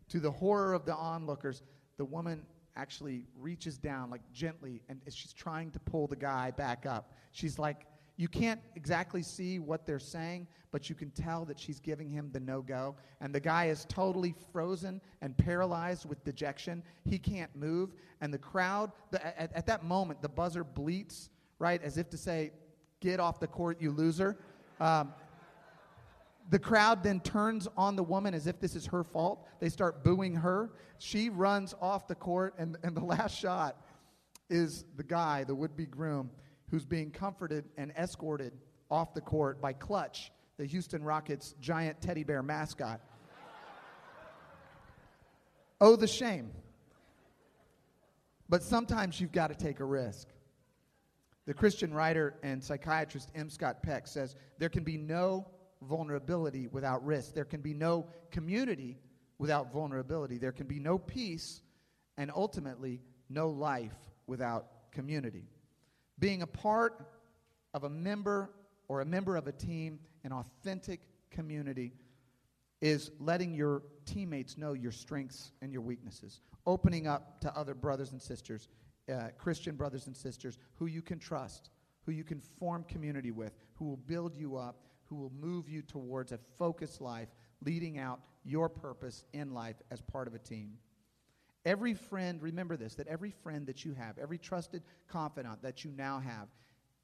To 0.09 0.19
the 0.19 0.31
horror 0.31 0.73
of 0.73 0.85
the 0.85 0.93
onlookers, 0.93 1.63
the 1.97 2.05
woman 2.05 2.45
actually 2.75 3.23
reaches 3.39 3.77
down, 3.77 4.11
like 4.11 4.21
gently, 4.33 4.81
and 4.89 5.01
she's 5.09 5.33
trying 5.33 5.71
to 5.71 5.79
pull 5.79 6.07
the 6.07 6.15
guy 6.15 6.51
back 6.51 6.85
up. 6.85 7.13
She's 7.31 7.57
like, 7.57 7.87
you 8.17 8.27
can't 8.27 8.59
exactly 8.75 9.21
see 9.21 9.59
what 9.59 9.85
they're 9.85 9.99
saying, 9.99 10.47
but 10.71 10.89
you 10.89 10.95
can 10.95 11.11
tell 11.11 11.45
that 11.45 11.59
she's 11.59 11.79
giving 11.79 12.09
him 12.09 12.31
the 12.33 12.39
no 12.39 12.63
go. 12.63 12.95
And 13.21 13.33
the 13.33 13.39
guy 13.39 13.65
is 13.65 13.85
totally 13.87 14.33
frozen 14.51 14.99
and 15.21 15.37
paralyzed 15.37 16.09
with 16.09 16.23
dejection. 16.23 16.81
He 17.05 17.19
can't 17.19 17.55
move. 17.55 17.93
And 18.19 18.33
the 18.33 18.39
crowd, 18.39 18.91
the, 19.11 19.25
at, 19.39 19.53
at, 19.53 19.67
that 19.67 19.83
moment, 19.83 20.23
the 20.23 20.29
buzzer 20.29 20.63
bleats, 20.63 21.29
right, 21.59 21.81
as 21.83 21.97
if 21.97 22.09
to 22.09 22.17
say, 22.17 22.51
Get 22.99 23.19
off 23.19 23.39
the 23.39 23.45
court, 23.45 23.79
you 23.79 23.91
loser. 23.91 24.39
Um, 24.79 25.13
the 26.49 26.57
crowd 26.57 27.03
then 27.03 27.19
turns 27.19 27.67
on 27.77 27.95
the 27.95 28.01
woman 28.01 28.33
as 28.33 28.47
if 28.47 28.59
this 28.59 28.75
is 28.75 28.87
her 28.87 29.03
fault. 29.03 29.45
They 29.59 29.69
start 29.69 30.03
booing 30.03 30.33
her. 30.33 30.71
She 30.97 31.29
runs 31.29 31.75
off 31.79 32.07
the 32.07 32.15
court, 32.15 32.55
and, 32.57 32.75
and 32.81 32.97
the 32.97 33.05
last 33.05 33.37
shot 33.37 33.85
is 34.49 34.83
the 34.95 35.03
guy, 35.03 35.43
the 35.43 35.53
would 35.53 35.77
be 35.77 35.85
groom 35.85 36.31
who's 36.69 36.85
being 36.85 37.11
comforted 37.11 37.65
and 37.77 37.91
escorted 37.97 38.53
off 38.89 39.13
the 39.13 39.21
court 39.21 39.61
by 39.61 39.73
Clutch, 39.73 40.31
the 40.57 40.65
Houston 40.65 41.03
Rockets' 41.03 41.55
giant 41.59 42.01
teddy 42.01 42.23
bear 42.23 42.43
mascot. 42.43 43.01
oh, 45.81 45.95
the 45.95 46.07
shame. 46.07 46.51
But 48.49 48.63
sometimes 48.63 49.19
you've 49.19 49.31
got 49.31 49.47
to 49.47 49.55
take 49.55 49.79
a 49.79 49.85
risk. 49.85 50.27
The 51.45 51.53
Christian 51.53 51.93
writer 51.93 52.35
and 52.43 52.63
psychiatrist 52.63 53.31
M. 53.35 53.49
Scott 53.49 53.81
Peck 53.81 54.07
says 54.07 54.35
there 54.57 54.69
can 54.69 54.83
be 54.83 54.97
no 54.97 55.47
vulnerability 55.81 56.67
without 56.67 57.05
risk. 57.05 57.33
There 57.33 57.45
can 57.45 57.61
be 57.61 57.73
no 57.73 58.07
community 58.31 58.97
without 59.37 59.71
vulnerability. 59.71 60.37
There 60.37 60.51
can 60.51 60.67
be 60.67 60.79
no 60.79 60.97
peace 60.97 61.61
and 62.17 62.31
ultimately 62.35 63.01
no 63.29 63.49
life 63.49 63.93
without 64.25 64.91
community. 64.91 65.45
Being 66.19 66.41
a 66.41 66.47
part 66.47 67.07
of 67.73 67.83
a 67.83 67.89
member 67.89 68.49
or 68.87 69.01
a 69.01 69.05
member 69.05 69.35
of 69.35 69.47
a 69.47 69.51
team, 69.51 69.99
an 70.23 70.31
authentic 70.31 71.01
community, 71.29 71.93
is 72.81 73.11
letting 73.19 73.53
your 73.53 73.83
teammates 74.05 74.57
know 74.57 74.73
your 74.73 74.91
strengths 74.91 75.51
and 75.61 75.71
your 75.71 75.81
weaknesses, 75.81 76.41
opening 76.65 77.07
up 77.07 77.41
to 77.41 77.55
other 77.57 77.73
brothers 77.73 78.11
and 78.11 78.21
sisters, 78.21 78.69
uh, 79.11 79.29
Christian 79.37 79.75
brothers 79.75 80.07
and 80.07 80.15
sisters, 80.15 80.57
who 80.75 80.85
you 80.85 81.01
can 81.01 81.19
trust, 81.19 81.69
who 82.05 82.11
you 82.11 82.23
can 82.23 82.39
form 82.39 82.83
community 82.83 83.31
with, 83.31 83.53
who 83.75 83.85
will 83.85 83.97
build 83.97 84.35
you 84.35 84.57
up, 84.57 84.83
who 85.05 85.15
will 85.15 85.31
move 85.39 85.69
you 85.69 85.81
towards 85.81 86.31
a 86.31 86.39
focused 86.57 87.01
life, 87.01 87.29
leading 87.65 87.97
out 87.97 88.19
your 88.43 88.69
purpose 88.69 89.23
in 89.33 89.53
life 89.53 89.75
as 89.91 90.01
part 90.01 90.27
of 90.27 90.35
a 90.35 90.39
team. 90.39 90.73
Every 91.67 91.93
friend, 91.93 92.41
remember 92.41 92.77
this, 92.77 92.95
that 92.95 93.07
every 93.07 93.29
friend 93.29 93.67
that 93.67 93.83
you 93.83 93.93
have, 93.93 94.17
every 94.17 94.37
trusted 94.37 94.83
confidant 95.09 95.61
that 95.63 95.83
you 95.83 95.91
now 95.91 96.17
have, 96.21 96.47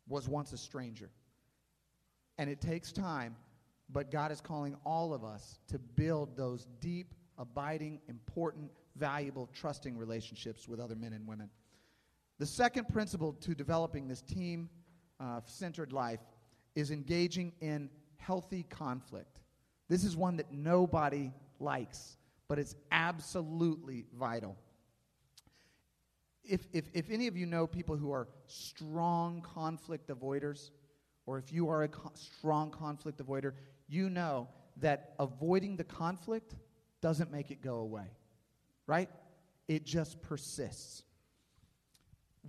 was 0.08 0.30
once 0.30 0.54
a 0.54 0.58
stranger. 0.58 1.10
And 2.38 2.50
it 2.50 2.62
takes 2.62 2.94
time, 2.94 3.36
but 3.90 4.10
God 4.10 4.32
is 4.32 4.40
calling 4.40 4.78
all 4.86 5.14
of 5.14 5.26
us 5.26 5.60
to 5.68 5.78
build 5.78 6.38
those 6.38 6.66
deep, 6.80 7.14
abiding, 7.38 8.00
important, 8.08 8.72
valuable, 8.96 9.50
trusting 9.54 9.98
relationships 9.98 10.66
with 10.66 10.80
other 10.80 10.96
men 10.96 11.12
and 11.12 11.28
women. 11.28 11.50
The 12.40 12.46
second 12.46 12.88
principle 12.88 13.34
to 13.42 13.54
developing 13.54 14.08
this 14.08 14.22
team 14.22 14.70
uh, 15.20 15.42
centered 15.46 15.92
life 15.92 16.22
is 16.74 16.90
engaging 16.90 17.52
in 17.60 17.90
healthy 18.16 18.64
conflict. 18.70 19.42
This 19.90 20.06
is 20.06 20.16
one 20.16 20.38
that 20.38 20.54
nobody 20.54 21.34
likes 21.60 22.16
but 22.48 22.60
it's 22.60 22.76
absolutely 22.92 24.06
vital. 24.18 24.58
If, 26.44 26.68
if, 26.74 26.86
if 26.94 27.10
any 27.10 27.28
of 27.28 27.38
you 27.38 27.46
know 27.46 27.66
people 27.66 27.96
who 27.96 28.12
are 28.12 28.28
strong 28.48 29.42
conflict 29.42 30.10
avoiders, 30.10 30.72
or 31.26 31.38
if 31.38 31.54
you 31.54 31.70
are 31.70 31.84
a 31.84 31.88
co- 31.88 32.12
strong 32.16 32.70
conflict 32.70 33.26
avoider, 33.26 33.54
you 33.88 34.10
know 34.10 34.50
that 34.78 35.14
avoiding 35.20 35.78
the 35.78 35.84
conflict 35.84 36.56
doesn't 37.02 37.32
make 37.32 37.52
it 37.52 37.62
go 37.62 37.76
away, 37.78 38.08
right? 38.88 39.10
It 39.68 39.86
just 39.86 40.22
persists. 40.22 41.04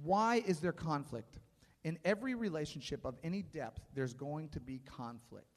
Why 0.03 0.43
is 0.47 0.59
there 0.59 0.73
conflict? 0.73 1.39
In 1.85 1.99
every 2.05 2.35
relationship 2.35 3.05
of 3.05 3.15
any 3.23 3.43
depth, 3.43 3.81
there's 3.95 4.15
going 4.15 4.49
to 4.51 4.61
be 4.61 4.81
conflict. 4.81 5.54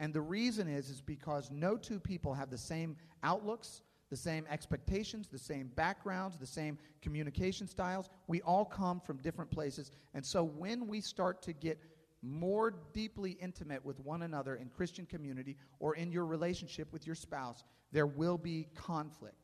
And 0.00 0.12
the 0.14 0.20
reason 0.20 0.66
is 0.66 0.88
is 0.88 1.00
because 1.00 1.50
no 1.50 1.76
two 1.76 2.00
people 2.00 2.34
have 2.34 2.50
the 2.50 2.58
same 2.58 2.96
outlooks, 3.22 3.82
the 4.08 4.16
same 4.16 4.46
expectations, 4.50 5.28
the 5.28 5.38
same 5.38 5.70
backgrounds, 5.76 6.38
the 6.38 6.46
same 6.46 6.78
communication 7.02 7.68
styles. 7.68 8.08
We 8.26 8.40
all 8.40 8.64
come 8.64 8.98
from 8.98 9.18
different 9.18 9.50
places. 9.50 9.92
And 10.14 10.24
so 10.24 10.42
when 10.42 10.88
we 10.88 11.00
start 11.02 11.42
to 11.42 11.52
get 11.52 11.78
more 12.22 12.74
deeply 12.92 13.32
intimate 13.40 13.84
with 13.84 14.00
one 14.00 14.22
another 14.22 14.56
in 14.56 14.68
Christian 14.68 15.06
community 15.06 15.56
or 15.78 15.94
in 15.94 16.10
your 16.10 16.26
relationship 16.26 16.92
with 16.92 17.06
your 17.06 17.14
spouse, 17.14 17.62
there 17.92 18.06
will 18.06 18.38
be 18.38 18.68
conflict. 18.74 19.36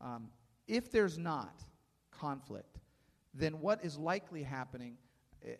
Um, 0.00 0.28
if 0.66 0.90
there's 0.90 1.18
not 1.18 1.62
conflict, 2.10 2.78
then 3.34 3.60
what 3.60 3.84
is 3.84 3.98
likely 3.98 4.42
happening, 4.42 4.96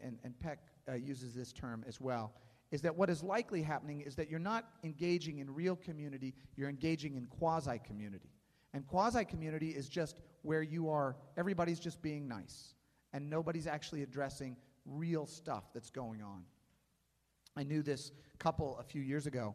and, 0.02 0.18
and 0.24 0.38
Peck 0.38 0.60
uh, 0.88 0.94
uses 0.94 1.34
this 1.34 1.52
term 1.52 1.84
as 1.86 2.00
well, 2.00 2.32
is 2.72 2.80
that 2.82 2.96
what 2.96 3.10
is 3.10 3.22
likely 3.22 3.62
happening 3.62 4.00
is 4.00 4.16
that 4.16 4.30
you're 4.30 4.40
not 4.40 4.64
engaging 4.82 5.38
in 5.38 5.54
real 5.54 5.76
community, 5.76 6.34
you're 6.56 6.70
engaging 6.70 7.14
in 7.14 7.26
quasi 7.26 7.78
community. 7.86 8.30
And 8.72 8.86
quasi 8.86 9.26
community 9.26 9.68
is 9.68 9.88
just 9.88 10.20
where 10.40 10.62
you 10.62 10.88
are, 10.88 11.16
everybody's 11.36 11.78
just 11.78 12.00
being 12.00 12.26
nice, 12.26 12.74
and 13.12 13.28
nobody's 13.28 13.66
actually 13.66 14.02
addressing 14.02 14.56
real 14.86 15.26
stuff 15.26 15.64
that's 15.74 15.90
going 15.90 16.22
on. 16.22 16.44
I 17.54 17.62
knew 17.62 17.82
this 17.82 18.10
couple 18.38 18.78
a 18.80 18.82
few 18.82 19.02
years 19.02 19.26
ago 19.26 19.54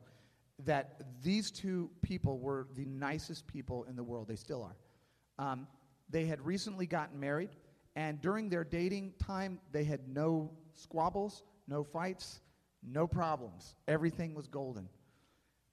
that 0.63 1.01
these 1.21 1.49
two 1.49 1.89
people 2.03 2.37
were 2.37 2.67
the 2.75 2.85
nicest 2.85 3.47
people 3.47 3.83
in 3.89 3.95
the 3.95 4.03
world. 4.03 4.27
They 4.27 4.35
still 4.35 4.63
are. 4.63 5.43
Um, 5.43 5.67
they 6.09 6.25
had 6.25 6.39
recently 6.45 6.85
gotten 6.85 7.19
married, 7.19 7.49
and 7.95 8.21
during 8.21 8.47
their 8.47 8.63
dating 8.63 9.13
time, 9.17 9.59
they 9.71 9.83
had 9.83 10.07
no 10.07 10.51
squabbles, 10.75 11.43
no 11.67 11.83
fights, 11.83 12.41
no 12.83 13.07
problems. 13.07 13.75
Everything 13.87 14.33
was 14.33 14.47
golden. 14.47 14.89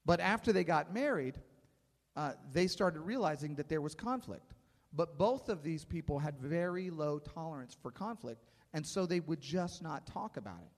But 0.07 0.21
after 0.21 0.53
they 0.53 0.65
got 0.65 0.93
married, 0.93 1.39
uh, 2.17 2.33
they 2.53 2.67
started 2.67 3.01
realizing 3.01 3.55
that 3.57 3.69
there 3.69 3.81
was 3.81 3.95
conflict. 3.95 4.55
But 4.93 5.19
both 5.19 5.49
of 5.49 5.63
these 5.63 5.85
people 5.85 6.19
had 6.19 6.39
very 6.39 6.91
low 6.91 7.19
tolerance 7.19 7.77
for 7.81 7.91
conflict, 7.91 8.45
and 8.73 8.87
so 8.87 9.07
they 9.07 9.21
would 9.21 9.41
just 9.41 9.83
not 9.83 10.07
talk 10.07 10.37
about 10.37 10.61
it. 10.61 10.71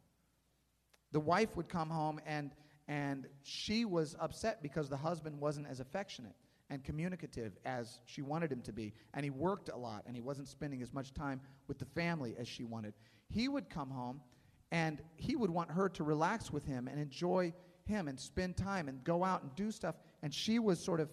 The 1.13 1.21
wife 1.21 1.57
would 1.57 1.69
come 1.69 1.91
home 1.91 2.21
and 2.27 2.51
and 2.89 3.27
she 3.43 3.85
was 3.85 4.15
upset 4.21 4.63
because 4.63 4.89
the 4.89 4.97
husband 4.97 5.41
wasn't 5.41 5.67
as 5.67 5.81
affectionate 5.81 6.37
and 6.71 6.85
communicative 6.85 7.57
as 7.65 8.01
she 8.05 8.23
wanted 8.23 8.53
him 8.53 8.61
to 8.63 8.73
be. 8.73 8.93
And 9.15 9.25
he 9.25 9.31
worked 9.31 9.71
a 9.71 9.77
lot 9.77 10.05
and 10.07 10.15
he 10.15 10.23
wasn't 10.23 10.49
spending 10.49 10.83
as 10.83 10.93
much 10.93 11.13
time 11.13 11.41
with 11.67 11.79
the 11.79 11.85
family 11.85 12.37
as 12.39 12.47
she 12.47 12.65
wanted. 12.65 12.95
He 13.29 13.49
would 13.49 13.69
come 13.69 13.91
home 13.91 14.21
and 14.71 15.01
he 15.17 15.37
would 15.37 15.51
want 15.51 15.71
her 15.71 15.89
to 15.91 16.05
relax 16.05 16.53
with 16.53 16.65
him 16.65 16.89
and 16.89 17.01
enjoy 17.01 17.53
him 17.85 18.09
and 18.09 18.19
spend 18.19 18.57
time 18.57 18.89
and 18.89 19.03
go 19.05 19.25
out 19.25 19.43
and 19.43 19.55
do 19.55 19.71
stuff. 19.71 19.95
And 20.23 20.35
she 20.35 20.59
was 20.59 20.81
sort 20.81 21.01
of 21.01 21.09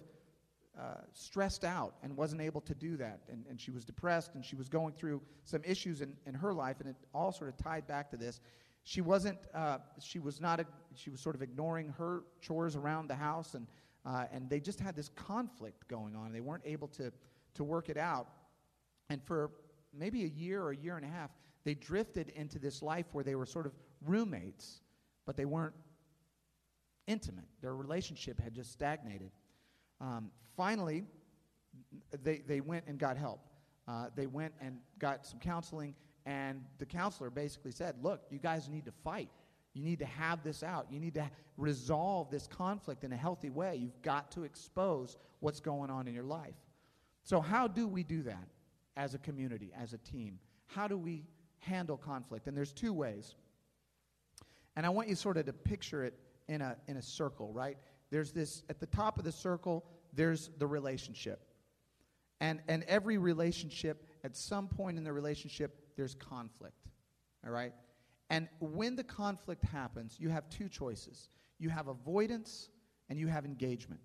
uh, 0.79 0.95
stressed 1.13 1.63
out 1.63 1.93
and 2.01 2.17
wasn't 2.17 2.41
able 2.41 2.62
to 2.62 2.74
do 2.74 2.98
that. 2.98 3.22
And, 3.29 3.45
and 3.48 3.62
she 3.62 3.69
was 3.69 3.86
depressed 3.86 4.33
and 4.33 4.43
she 4.43 4.55
was 4.55 4.69
going 4.69 4.93
through 4.93 5.22
some 5.45 5.62
issues 5.63 6.01
in, 6.01 6.15
in 6.25 6.33
her 6.33 6.53
life, 6.53 6.79
and 6.79 6.89
it 6.89 6.95
all 7.13 7.31
sort 7.31 7.50
of 7.50 7.57
tied 7.57 7.86
back 7.86 8.10
to 8.12 8.17
this. 8.17 8.41
She 8.83 9.00
wasn't, 9.00 9.38
uh, 9.53 9.77
she 10.00 10.19
was 10.19 10.41
not, 10.41 10.60
a, 10.60 10.65
she 10.95 11.10
was 11.10 11.22
sort 11.22 11.36
of 11.36 11.41
ignoring 11.41 11.89
her 11.89 12.24
chores 12.41 12.75
around 12.75 13.07
the 13.07 13.15
house, 13.15 13.53
and, 13.53 13.67
uh, 14.05 14.25
and 14.33 14.50
they 14.50 14.60
just 14.60 14.79
had 14.79 14.95
this 14.95 15.10
conflict 15.10 15.88
going 15.88 16.15
on. 16.15 16.33
They 16.33 16.41
weren't 16.41 16.65
able 16.65 16.88
to, 16.89 17.13
to 17.53 17.63
work 17.63 17.88
it 17.88 17.98
out. 17.98 18.27
And 19.10 19.24
for 19.24 19.51
maybe 19.93 20.24
a 20.24 20.27
year 20.27 20.62
or 20.62 20.72
a 20.72 20.75
year 20.75 20.98
and 20.98 21.05
a 21.05 21.10
half, 21.10 21.29
they 21.63 21.74
drifted 21.74 22.29
into 22.29 22.60
this 22.60 22.82
life 22.82 23.05
where 23.13 23.24
they 23.24 23.36
were 23.36 23.46
sort 23.46 23.65
of 23.65 23.74
roommates, 24.05 24.82
but 25.25 25.38
they 25.38 25.46
weren't 25.46 25.74
intimate. 27.08 27.46
Their 27.62 27.75
relationship 27.75 28.39
had 28.39 28.53
just 28.53 28.72
stagnated. 28.72 29.32
Um, 30.01 30.32
finally, 30.55 31.05
they, 32.24 32.41
they 32.46 32.62
went 32.62 32.86
and 32.88 32.98
got 32.98 33.17
help. 33.17 33.39
Uh, 33.88 34.08
they 34.15 34.27
went 34.27 34.53
and 34.62 34.77
got 35.00 35.25
some 35.25 35.39
counseling, 35.39 35.96
and 36.25 36.63
the 36.77 36.86
counselor 36.86 37.29
basically 37.29 37.72
said, 37.72 37.96
Look, 38.01 38.22
you 38.29 38.39
guys 38.39 38.70
need 38.70 38.86
to 38.86 38.93
fight. 39.03 39.29
You 39.74 39.84
need 39.84 40.00
to 40.00 40.05
have 40.05 40.43
this 40.43 40.63
out. 40.63 40.88
You 40.91 41.00
need 41.00 41.15
to 41.15 41.29
resolve 41.58 42.29
this 42.29 42.48
conflict 42.48 43.03
in 43.03 43.12
a 43.12 43.17
healthy 43.17 43.50
way. 43.50 43.75
You've 43.75 44.01
got 44.01 44.32
to 44.32 44.43
expose 44.43 45.17
what's 45.39 45.60
going 45.60 45.89
on 45.89 46.08
in 46.08 46.13
your 46.13 46.24
life. 46.24 46.55
So, 47.24 47.41
how 47.41 47.67
do 47.67 47.88
we 47.88 48.03
do 48.03 48.22
that 48.24 48.48
as 48.96 49.15
a 49.15 49.17
community, 49.17 49.72
as 49.77 49.93
a 49.93 49.98
team? 49.98 50.39
How 50.67 50.88
do 50.88 50.98
we 50.98 51.25
handle 51.63 51.98
conflict? 51.98 52.48
And 52.48 52.55
there's 52.55 52.74
two 52.74 52.93
ways. 52.93 53.36
And 54.75 54.86
I 54.86 54.89
want 54.89 55.08
you 55.08 55.15
sort 55.15 55.38
of 55.38 55.46
to 55.46 55.53
picture 55.53 56.03
it 56.03 56.13
in 56.48 56.62
a, 56.62 56.75
in 56.88 56.98
a 56.98 57.01
circle, 57.01 57.51
right? 57.53 57.77
There's 58.10 58.32
this, 58.32 58.63
at 58.70 58.79
the 58.79 58.86
top 58.86 59.17
of 59.17 59.24
the 59.24 59.32
circle, 59.32 59.86
there's 60.13 60.50
the 60.58 60.67
relationship. 60.67 61.41
And, 62.41 62.60
and 62.67 62.84
every 62.84 63.17
relationship, 63.17 64.08
at 64.24 64.36
some 64.36 64.67
point 64.67 64.98
in 64.98 65.03
the 65.03 65.13
relationship, 65.13 65.79
there's 65.96 66.15
conflict, 66.15 66.89
all 67.46 67.51
right? 67.51 67.74
And 68.29 68.48
when 68.60 68.96
the 68.96 69.03
conflict 69.03 69.63
happens, 69.63 70.17
you 70.20 70.29
have 70.29 70.50
two 70.50 70.70
choices 70.70 71.29
you 71.60 71.70
have 71.70 71.88
avoidance 71.88 72.70
and 73.10 73.17
you 73.17 73.27
have 73.27 73.46
engagement. 73.46 74.01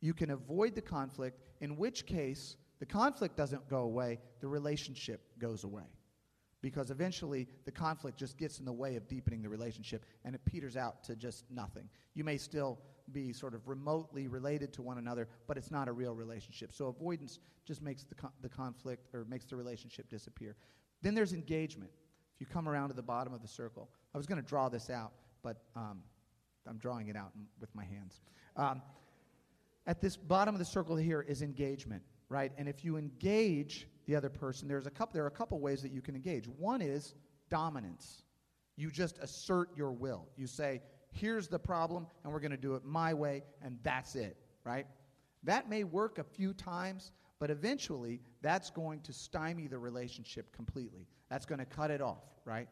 You 0.00 0.14
can 0.14 0.30
avoid 0.30 0.74
the 0.74 0.82
conflict, 0.82 1.40
in 1.60 1.76
which 1.76 2.06
case, 2.06 2.56
the 2.80 2.86
conflict 2.86 3.36
doesn't 3.36 3.68
go 3.68 3.82
away, 3.82 4.18
the 4.40 4.48
relationship 4.48 5.20
goes 5.38 5.62
away 5.62 5.84
because 6.62 6.90
eventually 6.90 7.48
the 7.64 7.72
conflict 7.72 8.16
just 8.16 8.38
gets 8.38 8.58
in 8.58 8.64
the 8.64 8.72
way 8.72 8.96
of 8.96 9.06
deepening 9.08 9.42
the 9.42 9.48
relationship 9.48 10.06
and 10.24 10.34
it 10.34 10.40
peters 10.44 10.76
out 10.76 11.02
to 11.04 11.16
just 11.16 11.44
nothing. 11.50 11.88
You 12.14 12.24
may 12.24 12.38
still 12.38 12.78
be 13.12 13.32
sort 13.32 13.52
of 13.52 13.66
remotely 13.68 14.28
related 14.28 14.72
to 14.74 14.82
one 14.82 14.96
another, 14.96 15.28
but 15.46 15.58
it's 15.58 15.70
not 15.70 15.88
a 15.88 15.92
real 15.92 16.14
relationship. 16.14 16.72
So 16.72 16.86
avoidance 16.86 17.40
just 17.66 17.82
makes 17.82 18.04
the, 18.04 18.14
the 18.40 18.48
conflict 18.48 19.08
or 19.12 19.24
makes 19.24 19.44
the 19.44 19.56
relationship 19.56 20.08
disappear. 20.08 20.56
Then 21.02 21.14
there's 21.14 21.32
engagement. 21.32 21.90
If 22.34 22.40
you 22.40 22.46
come 22.46 22.68
around 22.68 22.88
to 22.88 22.94
the 22.94 23.02
bottom 23.02 23.34
of 23.34 23.42
the 23.42 23.48
circle, 23.48 23.90
I 24.14 24.18
was 24.18 24.26
going 24.26 24.40
to 24.40 24.48
draw 24.48 24.68
this 24.68 24.88
out, 24.88 25.12
but 25.42 25.58
um, 25.74 26.02
I'm 26.66 26.78
drawing 26.78 27.08
it 27.08 27.16
out 27.16 27.32
with 27.60 27.74
my 27.74 27.84
hands. 27.84 28.20
Um, 28.56 28.82
at 29.86 30.00
this 30.00 30.16
bottom 30.16 30.54
of 30.54 30.60
the 30.60 30.64
circle 30.64 30.94
here 30.94 31.22
is 31.22 31.42
engagement, 31.42 32.02
right? 32.32 32.50
And 32.56 32.66
if 32.66 32.82
you 32.82 32.96
engage 32.96 33.86
the 34.06 34.16
other 34.16 34.30
person, 34.30 34.66
there's 34.66 34.86
a 34.86 34.90
couple, 34.90 35.12
there 35.12 35.24
are 35.24 35.28
a 35.28 35.30
couple 35.30 35.60
ways 35.60 35.82
that 35.82 35.92
you 35.92 36.00
can 36.00 36.16
engage. 36.16 36.48
One 36.48 36.80
is 36.80 37.14
dominance. 37.50 38.24
You 38.76 38.90
just 38.90 39.18
assert 39.18 39.68
your 39.76 39.92
will. 39.92 40.26
You 40.36 40.46
say, 40.46 40.80
here's 41.10 41.46
the 41.46 41.58
problem, 41.58 42.06
and 42.24 42.32
we're 42.32 42.40
going 42.40 42.52
to 42.52 42.56
do 42.56 42.74
it 42.74 42.84
my 42.84 43.12
way, 43.12 43.44
and 43.62 43.78
that's 43.82 44.14
it, 44.14 44.38
right? 44.64 44.86
That 45.42 45.68
may 45.68 45.84
work 45.84 46.18
a 46.18 46.24
few 46.24 46.54
times, 46.54 47.12
but 47.38 47.50
eventually 47.50 48.22
that's 48.40 48.70
going 48.70 49.00
to 49.00 49.12
stymie 49.12 49.66
the 49.66 49.78
relationship 49.78 50.56
completely. 50.56 51.06
That's 51.28 51.44
going 51.44 51.58
to 51.58 51.66
cut 51.66 51.90
it 51.90 52.00
off, 52.00 52.24
right? 52.46 52.68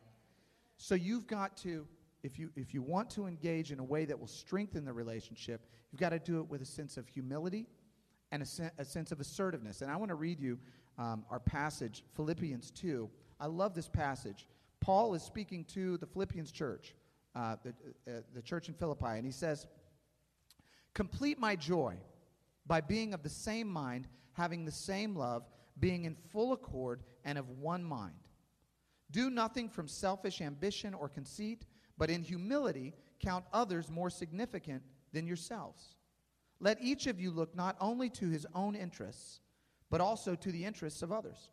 So 0.79 0.95
you've 0.95 1.27
got 1.27 1.59
to, 1.59 1.87
if 2.23 2.39
you, 2.39 2.51
if 2.57 2.73
you 2.73 2.81
want 2.81 3.11
to 3.11 3.27
engage 3.27 3.73
in 3.73 3.79
a 3.79 3.85
way 3.85 4.07
that 4.07 4.19
will 4.19 4.27
strengthen 4.27 4.87
the 4.87 4.93
relationship, 4.95 5.67
you've 5.93 6.01
got 6.01 6.11
to 6.11 6.19
do 6.19 6.39
it 6.39 6.49
with 6.49 6.63
a 6.63 6.67
sense 6.67 6.97
of 6.97 7.07
humility 7.07 7.67
and 8.33 8.43
a, 8.43 8.47
sen- 8.47 8.71
a 8.79 8.85
sense 8.85 9.13
of 9.13 9.21
assertiveness. 9.21 9.83
And 9.83 9.91
I 9.91 9.97
want 9.97 10.11
to 10.11 10.15
read 10.15 10.41
you 10.41 10.59
um, 10.99 11.25
our 11.31 11.41
passage, 11.41 12.05
Philippians 12.15 12.71
2. 12.73 13.09
I 13.41 13.47
love 13.47 13.75
this 13.75 13.89
passage. 13.89 14.47
Paul 14.81 15.15
is 15.15 15.23
speaking 15.23 15.65
to 15.67 15.97
the 15.99 16.07
Philippians 16.07 16.53
church, 16.53 16.95
uh, 17.35 17.57
the, 17.63 17.71
uh, 18.11 18.21
the 18.35 18.43
church 18.43 18.69
in 18.69 18.75
Philippi, 18.75 19.07
and 19.17 19.25
he 19.25 19.33
says, 19.33 19.67
Complete 20.95 21.39
my 21.39 21.57
joy 21.57 21.97
by 22.67 22.81
being 22.81 23.15
of 23.15 23.23
the 23.23 23.29
same 23.29 23.69
mind, 23.69 24.09
having 24.33 24.65
the 24.65 24.73
same 24.73 25.15
love, 25.15 25.45
being 25.79 26.05
in 26.05 26.15
full 26.15 26.53
accord, 26.53 27.03
and 27.25 27.39
of 27.39 27.49
one 27.49 27.85
mind. 27.85 28.15
Do 29.11 29.31
nothing 29.31 29.69
from 29.69 29.89
selfish 29.89 30.41
ambition 30.41 30.95
or 30.95 31.09
conceit, 31.09 31.67
but 31.99 32.11
in 32.11 32.23
humility 32.23 32.95
count 33.19 33.45
others 33.53 33.91
more 33.91 34.11
significant 34.11 34.83
than 35.13 35.27
yourselves. 35.27 35.97
Let 36.61 36.81
each 36.83 37.07
of 37.07 37.19
you 37.19 37.31
look 37.31 37.57
not 37.57 37.77
only 37.81 38.11
to 38.11 38.29
his 38.29 38.47
own 38.55 38.77
interests, 38.77 39.41
but 39.91 40.01
also 40.01 40.35
to 40.35 40.53
the 40.53 40.65
interests 40.65 41.03
of 41.03 41.11
others. 41.11 41.51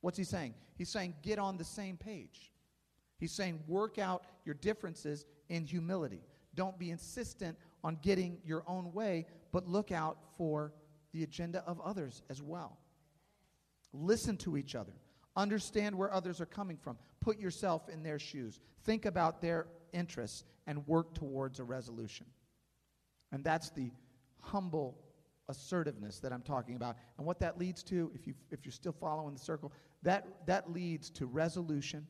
What's 0.00 0.18
he 0.18 0.24
saying? 0.24 0.54
He's 0.76 0.88
saying 0.88 1.14
get 1.22 1.38
on 1.38 1.56
the 1.56 1.64
same 1.64 1.96
page. 1.96 2.52
He's 3.18 3.32
saying 3.32 3.60
work 3.66 3.98
out 3.98 4.24
your 4.44 4.54
differences 4.54 5.26
in 5.48 5.64
humility. 5.64 6.22
Don't 6.54 6.78
be 6.78 6.90
insistent 6.90 7.56
on 7.84 7.98
getting 8.02 8.38
your 8.44 8.64
own 8.66 8.92
way, 8.92 9.26
but 9.52 9.68
look 9.68 9.92
out 9.92 10.18
for 10.36 10.72
the 11.12 11.22
agenda 11.22 11.62
of 11.66 11.80
others 11.80 12.22
as 12.30 12.42
well. 12.42 12.78
Listen 13.92 14.36
to 14.38 14.56
each 14.56 14.74
other. 14.74 14.92
Understand 15.36 15.96
where 15.96 16.12
others 16.12 16.40
are 16.40 16.46
coming 16.46 16.76
from. 16.76 16.96
Put 17.20 17.38
yourself 17.38 17.88
in 17.88 18.02
their 18.02 18.18
shoes. 18.18 18.60
Think 18.84 19.04
about 19.04 19.40
their 19.40 19.66
interests 19.92 20.44
and 20.66 20.86
work 20.86 21.14
towards 21.14 21.60
a 21.60 21.64
resolution. 21.64 22.26
And 23.32 23.44
that's 23.44 23.70
the 23.70 23.90
humble 24.40 24.98
assertiveness 25.48 26.18
that 26.20 26.32
I'm 26.32 26.42
talking 26.42 26.76
about. 26.76 26.96
And 27.16 27.26
what 27.26 27.40
that 27.40 27.58
leads 27.58 27.82
to, 27.84 28.10
if, 28.14 28.26
you, 28.26 28.34
if 28.50 28.64
you're 28.64 28.72
still 28.72 28.92
following 28.92 29.34
the 29.34 29.40
circle, 29.40 29.72
that, 30.02 30.46
that 30.46 30.70
leads 30.70 31.10
to 31.10 31.26
resolution, 31.26 32.06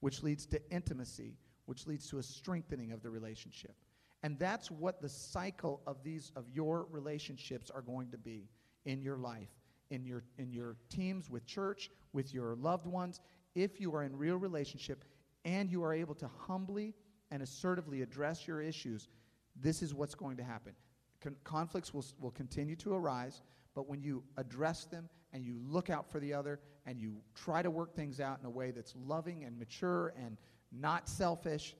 which 0.00 0.22
leads 0.22 0.46
to 0.46 0.60
intimacy, 0.70 1.34
which 1.66 1.86
leads 1.86 2.08
to 2.10 2.18
a 2.18 2.22
strengthening 2.22 2.92
of 2.92 3.02
the 3.02 3.10
relationship. 3.10 3.74
And 4.22 4.38
that's 4.38 4.70
what 4.70 5.00
the 5.00 5.08
cycle 5.08 5.82
of 5.86 6.02
these 6.02 6.32
of 6.36 6.48
your 6.52 6.86
relationships 6.90 7.70
are 7.70 7.82
going 7.82 8.10
to 8.10 8.18
be 8.18 8.48
in 8.84 9.02
your 9.02 9.18
life, 9.18 9.50
in 9.90 10.04
your 10.04 10.24
in 10.38 10.50
your 10.50 10.76
teams 10.88 11.28
with 11.30 11.46
church, 11.46 11.90
with 12.12 12.32
your 12.32 12.56
loved 12.56 12.86
ones. 12.86 13.20
If 13.54 13.80
you 13.80 13.94
are 13.94 14.02
in 14.02 14.16
real 14.16 14.36
relationship 14.36 15.04
and 15.44 15.70
you 15.70 15.84
are 15.84 15.92
able 15.92 16.14
to 16.16 16.28
humbly 16.38 16.94
and 17.30 17.42
assertively 17.42 18.02
address 18.02 18.48
your 18.48 18.60
issues, 18.60 19.08
this 19.54 19.82
is 19.82 19.94
what's 19.94 20.14
going 20.14 20.38
to 20.38 20.44
happen. 20.44 20.72
Con- 21.20 21.36
conflicts 21.44 21.92
will, 21.94 22.04
will 22.20 22.30
continue 22.30 22.76
to 22.76 22.94
arise, 22.94 23.42
but 23.74 23.88
when 23.88 24.02
you 24.02 24.22
address 24.36 24.84
them 24.84 25.08
and 25.32 25.44
you 25.44 25.58
look 25.68 25.90
out 25.90 26.10
for 26.10 26.20
the 26.20 26.32
other 26.32 26.60
and 26.86 27.00
you 27.00 27.16
try 27.34 27.62
to 27.62 27.70
work 27.70 27.94
things 27.94 28.20
out 28.20 28.38
in 28.40 28.46
a 28.46 28.50
way 28.50 28.70
that's 28.70 28.94
loving 29.06 29.44
and 29.44 29.58
mature 29.58 30.14
and 30.16 30.36
not 30.72 31.08
selfish, 31.08 31.76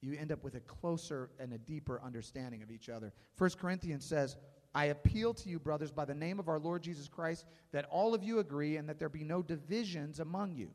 you 0.00 0.16
end 0.18 0.32
up 0.32 0.44
with 0.44 0.54
a 0.54 0.60
closer 0.60 1.30
and 1.38 1.52
a 1.52 1.58
deeper 1.58 2.00
understanding 2.04 2.62
of 2.62 2.70
each 2.70 2.88
other. 2.88 3.12
1 3.36 3.50
Corinthians 3.60 4.04
says, 4.04 4.36
I 4.74 4.86
appeal 4.86 5.34
to 5.34 5.48
you, 5.48 5.58
brothers, 5.58 5.90
by 5.90 6.04
the 6.04 6.14
name 6.14 6.38
of 6.38 6.48
our 6.48 6.58
Lord 6.58 6.82
Jesus 6.82 7.08
Christ, 7.08 7.46
that 7.72 7.86
all 7.90 8.14
of 8.14 8.22
you 8.22 8.38
agree 8.38 8.76
and 8.76 8.88
that 8.88 8.98
there 8.98 9.08
be 9.08 9.24
no 9.24 9.42
divisions 9.42 10.20
among 10.20 10.54
you, 10.54 10.70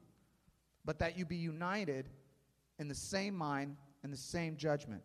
but 0.84 1.00
that 1.00 1.18
you 1.18 1.26
be 1.26 1.38
united 1.38 2.10
in 2.80 2.88
the 2.88 2.96
same 2.96 3.36
mind 3.36 3.78
and 4.04 4.12
the 4.12 4.18
same 4.18 4.58
judgment. 4.58 5.02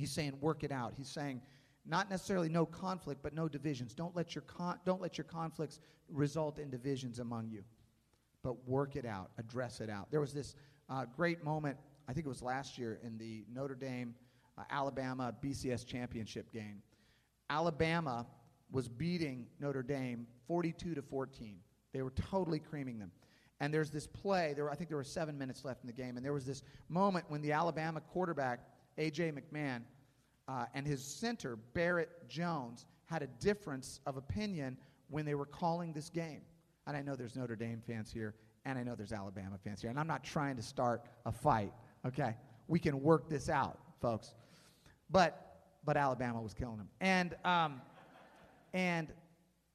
He's 0.00 0.10
saying, 0.10 0.32
work 0.40 0.64
it 0.64 0.72
out. 0.72 0.94
He's 0.96 1.08
saying, 1.10 1.42
not 1.86 2.08
necessarily 2.08 2.48
no 2.48 2.64
conflict, 2.64 3.22
but 3.22 3.34
no 3.34 3.48
divisions. 3.48 3.94
Don't 3.94 4.16
let 4.16 4.34
your, 4.34 4.42
con- 4.42 4.78
don't 4.84 5.00
let 5.00 5.18
your 5.18 5.26
conflicts 5.26 5.78
result 6.08 6.58
in 6.58 6.70
divisions 6.70 7.18
among 7.18 7.50
you, 7.50 7.62
but 8.42 8.66
work 8.66 8.96
it 8.96 9.04
out, 9.04 9.30
address 9.38 9.80
it 9.80 9.90
out. 9.90 10.10
There 10.10 10.20
was 10.20 10.32
this 10.32 10.54
uh, 10.88 11.04
great 11.16 11.44
moment, 11.44 11.76
I 12.08 12.12
think 12.12 12.26
it 12.26 12.28
was 12.28 12.42
last 12.42 12.78
year, 12.78 12.98
in 13.02 13.18
the 13.18 13.44
Notre 13.52 13.74
Dame 13.74 14.14
uh, 14.56 14.62
Alabama 14.70 15.34
BCS 15.42 15.86
championship 15.86 16.50
game. 16.52 16.82
Alabama 17.50 18.26
was 18.72 18.88
beating 18.88 19.46
Notre 19.58 19.82
Dame 19.82 20.26
42 20.46 20.94
to 20.94 21.02
14. 21.02 21.58
They 21.92 22.02
were 22.02 22.10
totally 22.10 22.58
creaming 22.58 22.98
them. 22.98 23.10
And 23.60 23.74
there's 23.74 23.90
this 23.90 24.06
play, 24.06 24.54
there 24.56 24.70
I 24.70 24.74
think 24.74 24.88
there 24.88 24.96
were 24.96 25.04
seven 25.04 25.36
minutes 25.36 25.64
left 25.64 25.82
in 25.82 25.86
the 25.86 25.92
game, 25.92 26.16
and 26.16 26.24
there 26.24 26.32
was 26.32 26.46
this 26.46 26.62
moment 26.88 27.26
when 27.28 27.42
the 27.42 27.52
Alabama 27.52 28.00
quarterback 28.00 28.60
A.J. 29.00 29.32
McMahon, 29.32 29.82
uh, 30.46 30.66
and 30.74 30.86
his 30.86 31.02
center, 31.02 31.56
Barrett 31.74 32.28
Jones, 32.28 32.86
had 33.06 33.22
a 33.22 33.26
difference 33.40 34.00
of 34.06 34.16
opinion 34.16 34.76
when 35.08 35.24
they 35.24 35.34
were 35.34 35.46
calling 35.46 35.92
this 35.92 36.08
game. 36.08 36.42
And 36.86 36.96
I 36.96 37.02
know 37.02 37.16
there's 37.16 37.34
Notre 37.34 37.56
Dame 37.56 37.82
fans 37.84 38.12
here, 38.12 38.34
and 38.64 38.78
I 38.78 38.82
know 38.82 38.94
there's 38.94 39.12
Alabama 39.12 39.56
fans 39.64 39.80
here. 39.80 39.90
And 39.90 39.98
I'm 39.98 40.06
not 40.06 40.22
trying 40.22 40.56
to 40.56 40.62
start 40.62 41.02
a 41.26 41.32
fight, 41.32 41.72
okay? 42.06 42.36
We 42.68 42.78
can 42.78 43.02
work 43.02 43.28
this 43.28 43.48
out, 43.48 43.78
folks. 44.00 44.34
But, 45.10 45.62
but 45.84 45.96
Alabama 45.96 46.40
was 46.40 46.54
killing 46.54 46.76
them. 46.76 46.88
And 47.00 47.34
um, 47.44 47.80
And, 48.72 49.12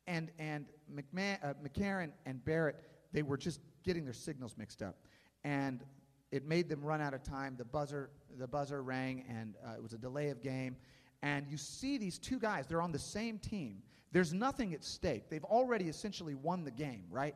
and, 0.08 0.32
and 0.40 0.66
McMahon, 0.94 1.38
uh, 1.44 1.54
McCarron 1.64 2.12
and 2.26 2.44
Barrett, 2.46 2.76
they 3.12 3.24
were 3.24 3.38
just 3.38 3.60
getting 3.84 4.06
their 4.06 4.14
signals 4.14 4.56
mixed 4.58 4.82
up. 4.82 4.96
And 5.44 5.84
it 6.32 6.46
made 6.46 6.70
them 6.70 6.82
run 6.82 7.02
out 7.02 7.14
of 7.14 7.24
time. 7.24 7.56
The 7.58 7.66
buzzer, 7.66 8.10
the 8.38 8.48
buzzer 8.48 8.82
rang, 8.82 9.26
and 9.30 9.56
uh, 9.66 9.76
it 9.76 9.84
was 9.84 9.94
a 9.94 9.98
delay 9.98 10.30
of 10.30 10.42
game. 10.42 10.76
And 11.22 11.48
you 11.50 11.58
see 11.58 11.98
these 11.98 12.18
two 12.18 12.40
guys, 12.40 12.68
they're 12.68 12.82
on 12.82 12.92
the 12.92 13.00
same 13.00 13.40
team. 13.40 13.82
There's 14.12 14.34
nothing 14.34 14.74
at 14.74 14.84
stake. 14.84 15.30
They've 15.30 15.44
already 15.44 15.86
essentially 15.86 16.36
won 16.36 16.64
the 16.64 16.72
game, 16.72 17.06
right? 17.10 17.36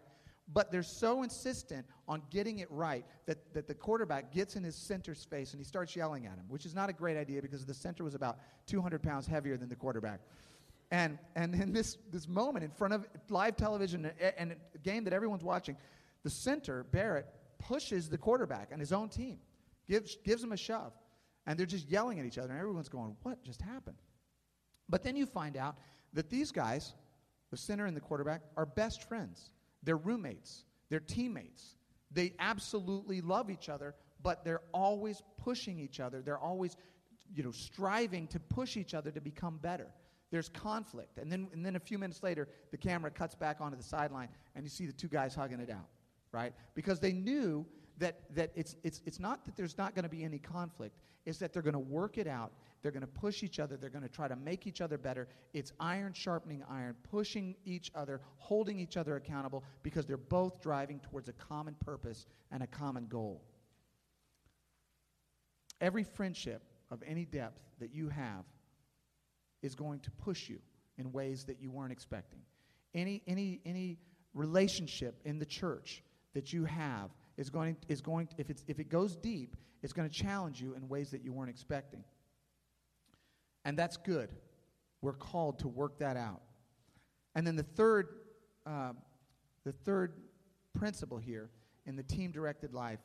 But 0.51 0.71
they're 0.71 0.81
so 0.81 1.23
insistent 1.23 1.85
on 2.07 2.21
getting 2.29 2.59
it 2.59 2.71
right 2.71 3.05
that, 3.25 3.53
that 3.53 3.67
the 3.67 3.73
quarterback 3.73 4.31
gets 4.31 4.55
in 4.55 4.63
his 4.63 4.75
center's 4.75 5.23
face 5.23 5.51
and 5.51 5.59
he 5.59 5.65
starts 5.65 5.95
yelling 5.95 6.25
at 6.25 6.33
him, 6.37 6.45
which 6.47 6.65
is 6.65 6.73
not 6.73 6.89
a 6.89 6.93
great 6.93 7.17
idea 7.17 7.41
because 7.41 7.65
the 7.65 7.73
center 7.73 8.03
was 8.03 8.15
about 8.15 8.39
200 8.67 9.03
pounds 9.03 9.27
heavier 9.27 9.57
than 9.57 9.69
the 9.69 9.75
quarterback. 9.75 10.21
And, 10.91 11.19
and 11.35 11.53
in 11.53 11.71
this, 11.71 11.97
this 12.11 12.27
moment, 12.27 12.65
in 12.65 12.71
front 12.71 12.93
of 12.93 13.05
live 13.29 13.55
television 13.55 14.09
and 14.37 14.55
a 14.73 14.77
game 14.79 15.03
that 15.03 15.13
everyone's 15.13 15.43
watching, 15.43 15.77
the 16.23 16.31
center, 16.31 16.83
Barrett, 16.83 17.27
pushes 17.59 18.09
the 18.09 18.17
quarterback 18.17 18.69
and 18.71 18.79
his 18.79 18.91
own 18.91 19.09
team, 19.09 19.37
gives, 19.89 20.15
gives 20.23 20.43
him 20.43 20.51
a 20.51 20.57
shove. 20.57 20.93
And 21.45 21.57
they're 21.57 21.65
just 21.65 21.89
yelling 21.89 22.19
at 22.19 22.25
each 22.25 22.37
other, 22.37 22.49
and 22.49 22.59
everyone's 22.59 22.89
going, 22.89 23.15
What 23.23 23.43
just 23.43 23.61
happened? 23.61 23.97
But 24.87 25.03
then 25.03 25.15
you 25.15 25.25
find 25.25 25.57
out 25.57 25.77
that 26.13 26.29
these 26.29 26.51
guys, 26.51 26.93
the 27.51 27.57
center 27.57 27.85
and 27.85 27.97
the 27.97 28.01
quarterback, 28.01 28.41
are 28.55 28.65
best 28.65 29.03
friends. 29.03 29.51
They're 29.83 29.97
roommates, 29.97 30.65
they're 30.89 30.99
teammates. 30.99 31.75
They 32.11 32.33
absolutely 32.39 33.21
love 33.21 33.51
each 33.51 33.69
other, 33.69 33.93
but 34.23 34.43
they're 34.43 34.61
always 34.73 35.21
pushing 35.37 35.79
each 35.79 35.99
other. 35.99 36.23
They're 36.23 36.39
always, 36.39 36.75
you 37.31 37.43
know, 37.43 37.51
striving 37.51 38.25
to 38.29 38.39
push 38.39 38.77
each 38.77 38.95
other 38.95 39.11
to 39.11 39.21
become 39.21 39.59
better. 39.61 39.87
There's 40.31 40.49
conflict. 40.49 41.19
And 41.19 41.31
then, 41.31 41.49
and 41.53 41.63
then 41.63 41.75
a 41.75 41.79
few 41.79 41.99
minutes 41.99 42.23
later, 42.23 42.47
the 42.71 42.77
camera 42.77 43.11
cuts 43.11 43.35
back 43.35 43.61
onto 43.61 43.77
the 43.77 43.83
sideline, 43.83 44.29
and 44.55 44.63
you 44.63 44.69
see 44.69 44.87
the 44.87 44.93
two 44.93 45.07
guys 45.07 45.35
hugging 45.35 45.59
it 45.59 45.69
out, 45.69 45.87
right? 46.31 46.53
Because 46.73 46.99
they 46.99 47.13
knew 47.13 47.65
that, 47.99 48.33
that 48.35 48.51
it's, 48.55 48.75
it's, 48.83 49.01
it's 49.05 49.19
not 49.19 49.45
that 49.45 49.55
there's 49.55 49.77
not 49.77 49.93
going 49.93 50.03
to 50.03 50.09
be 50.09 50.23
any 50.23 50.39
conflict, 50.39 50.97
it's 51.25 51.37
that 51.39 51.53
they're 51.53 51.61
going 51.61 51.73
to 51.73 51.79
work 51.79 52.17
it 52.17 52.27
out. 52.27 52.51
They're 52.81 52.93
going 52.93 53.01
to 53.01 53.07
push 53.07 53.43
each 53.43 53.59
other. 53.59 53.75
They're 53.75 53.89
going 53.89 54.07
to 54.07 54.09
try 54.09 54.29
to 54.29 54.37
make 54.37 54.65
each 54.65 54.79
other 54.79 54.97
better. 54.97 55.27
It's 55.53 55.73
iron 55.81 56.13
sharpening 56.13 56.63
iron, 56.69 56.95
pushing 57.11 57.55
each 57.65 57.91
other, 57.93 58.21
holding 58.37 58.79
each 58.79 58.95
other 58.95 59.17
accountable 59.17 59.65
because 59.83 60.05
they're 60.05 60.17
both 60.17 60.61
driving 60.61 60.99
towards 60.99 61.27
a 61.27 61.33
common 61.33 61.75
purpose 61.85 62.25
and 62.51 62.63
a 62.63 62.67
common 62.67 63.07
goal. 63.07 63.43
Every 65.81 66.03
friendship 66.03 66.63
of 66.89 67.03
any 67.05 67.25
depth 67.25 67.59
that 67.79 67.93
you 67.93 68.07
have 68.09 68.45
is 69.61 69.75
going 69.75 69.99
to 69.99 70.11
push 70.11 70.49
you 70.49 70.59
in 70.97 71.11
ways 71.11 71.43
that 71.45 71.61
you 71.61 71.71
weren't 71.71 71.91
expecting. 71.91 72.39
Any, 72.93 73.21
any, 73.27 73.59
any 73.65 73.97
relationship 74.33 75.19
in 75.25 75.37
the 75.37 75.45
church 75.45 76.01
that 76.33 76.53
you 76.53 76.65
have 76.65 77.09
is 77.39 77.49
going, 77.49 77.77
is 77.87 78.01
going 78.01 78.27
if, 78.37 78.49
it's, 78.49 78.65
if 78.67 78.79
it 78.79 78.89
goes 78.89 79.15
deep, 79.15 79.55
it's 79.81 79.93
going 79.93 80.07
to 80.07 80.13
challenge 80.13 80.61
you 80.61 80.73
in 80.73 80.87
ways 80.89 81.09
that 81.11 81.23
you 81.23 81.31
weren't 81.31 81.49
expecting. 81.49 82.03
And 83.63 83.79
that's 83.79 83.95
good. 83.95 84.29
We're 85.01 85.13
called 85.13 85.59
to 85.59 85.69
work 85.69 85.99
that 85.99 86.17
out. 86.17 86.41
And 87.35 87.47
then 87.47 87.55
the 87.55 87.63
third, 87.63 88.09
uh, 88.65 88.91
the 89.63 89.71
third 89.71 90.13
principle 90.77 91.17
here 91.17 91.49
in 91.85 91.95
the 91.95 92.03
team 92.03 92.31
directed 92.31 92.73
life 92.73 92.99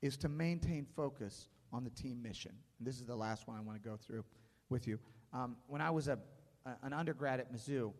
is 0.00 0.16
to 0.18 0.28
maintain 0.28 0.86
focus 0.94 1.48
on 1.72 1.82
the 1.82 1.90
team 1.90 2.22
mission. 2.22 2.52
And 2.78 2.86
this 2.86 2.96
is 2.96 3.04
the 3.04 3.16
last 3.16 3.48
one 3.48 3.56
I 3.56 3.60
want 3.60 3.82
to 3.82 3.88
go 3.88 3.96
through 3.96 4.24
with 4.70 4.86
you. 4.86 5.00
Um, 5.32 5.56
when 5.66 5.80
I 5.80 5.90
was 5.90 6.06
a, 6.06 6.18
a, 6.66 6.70
an 6.84 6.92
undergrad 6.92 7.40
at 7.40 7.52
Mizzou, 7.52 7.92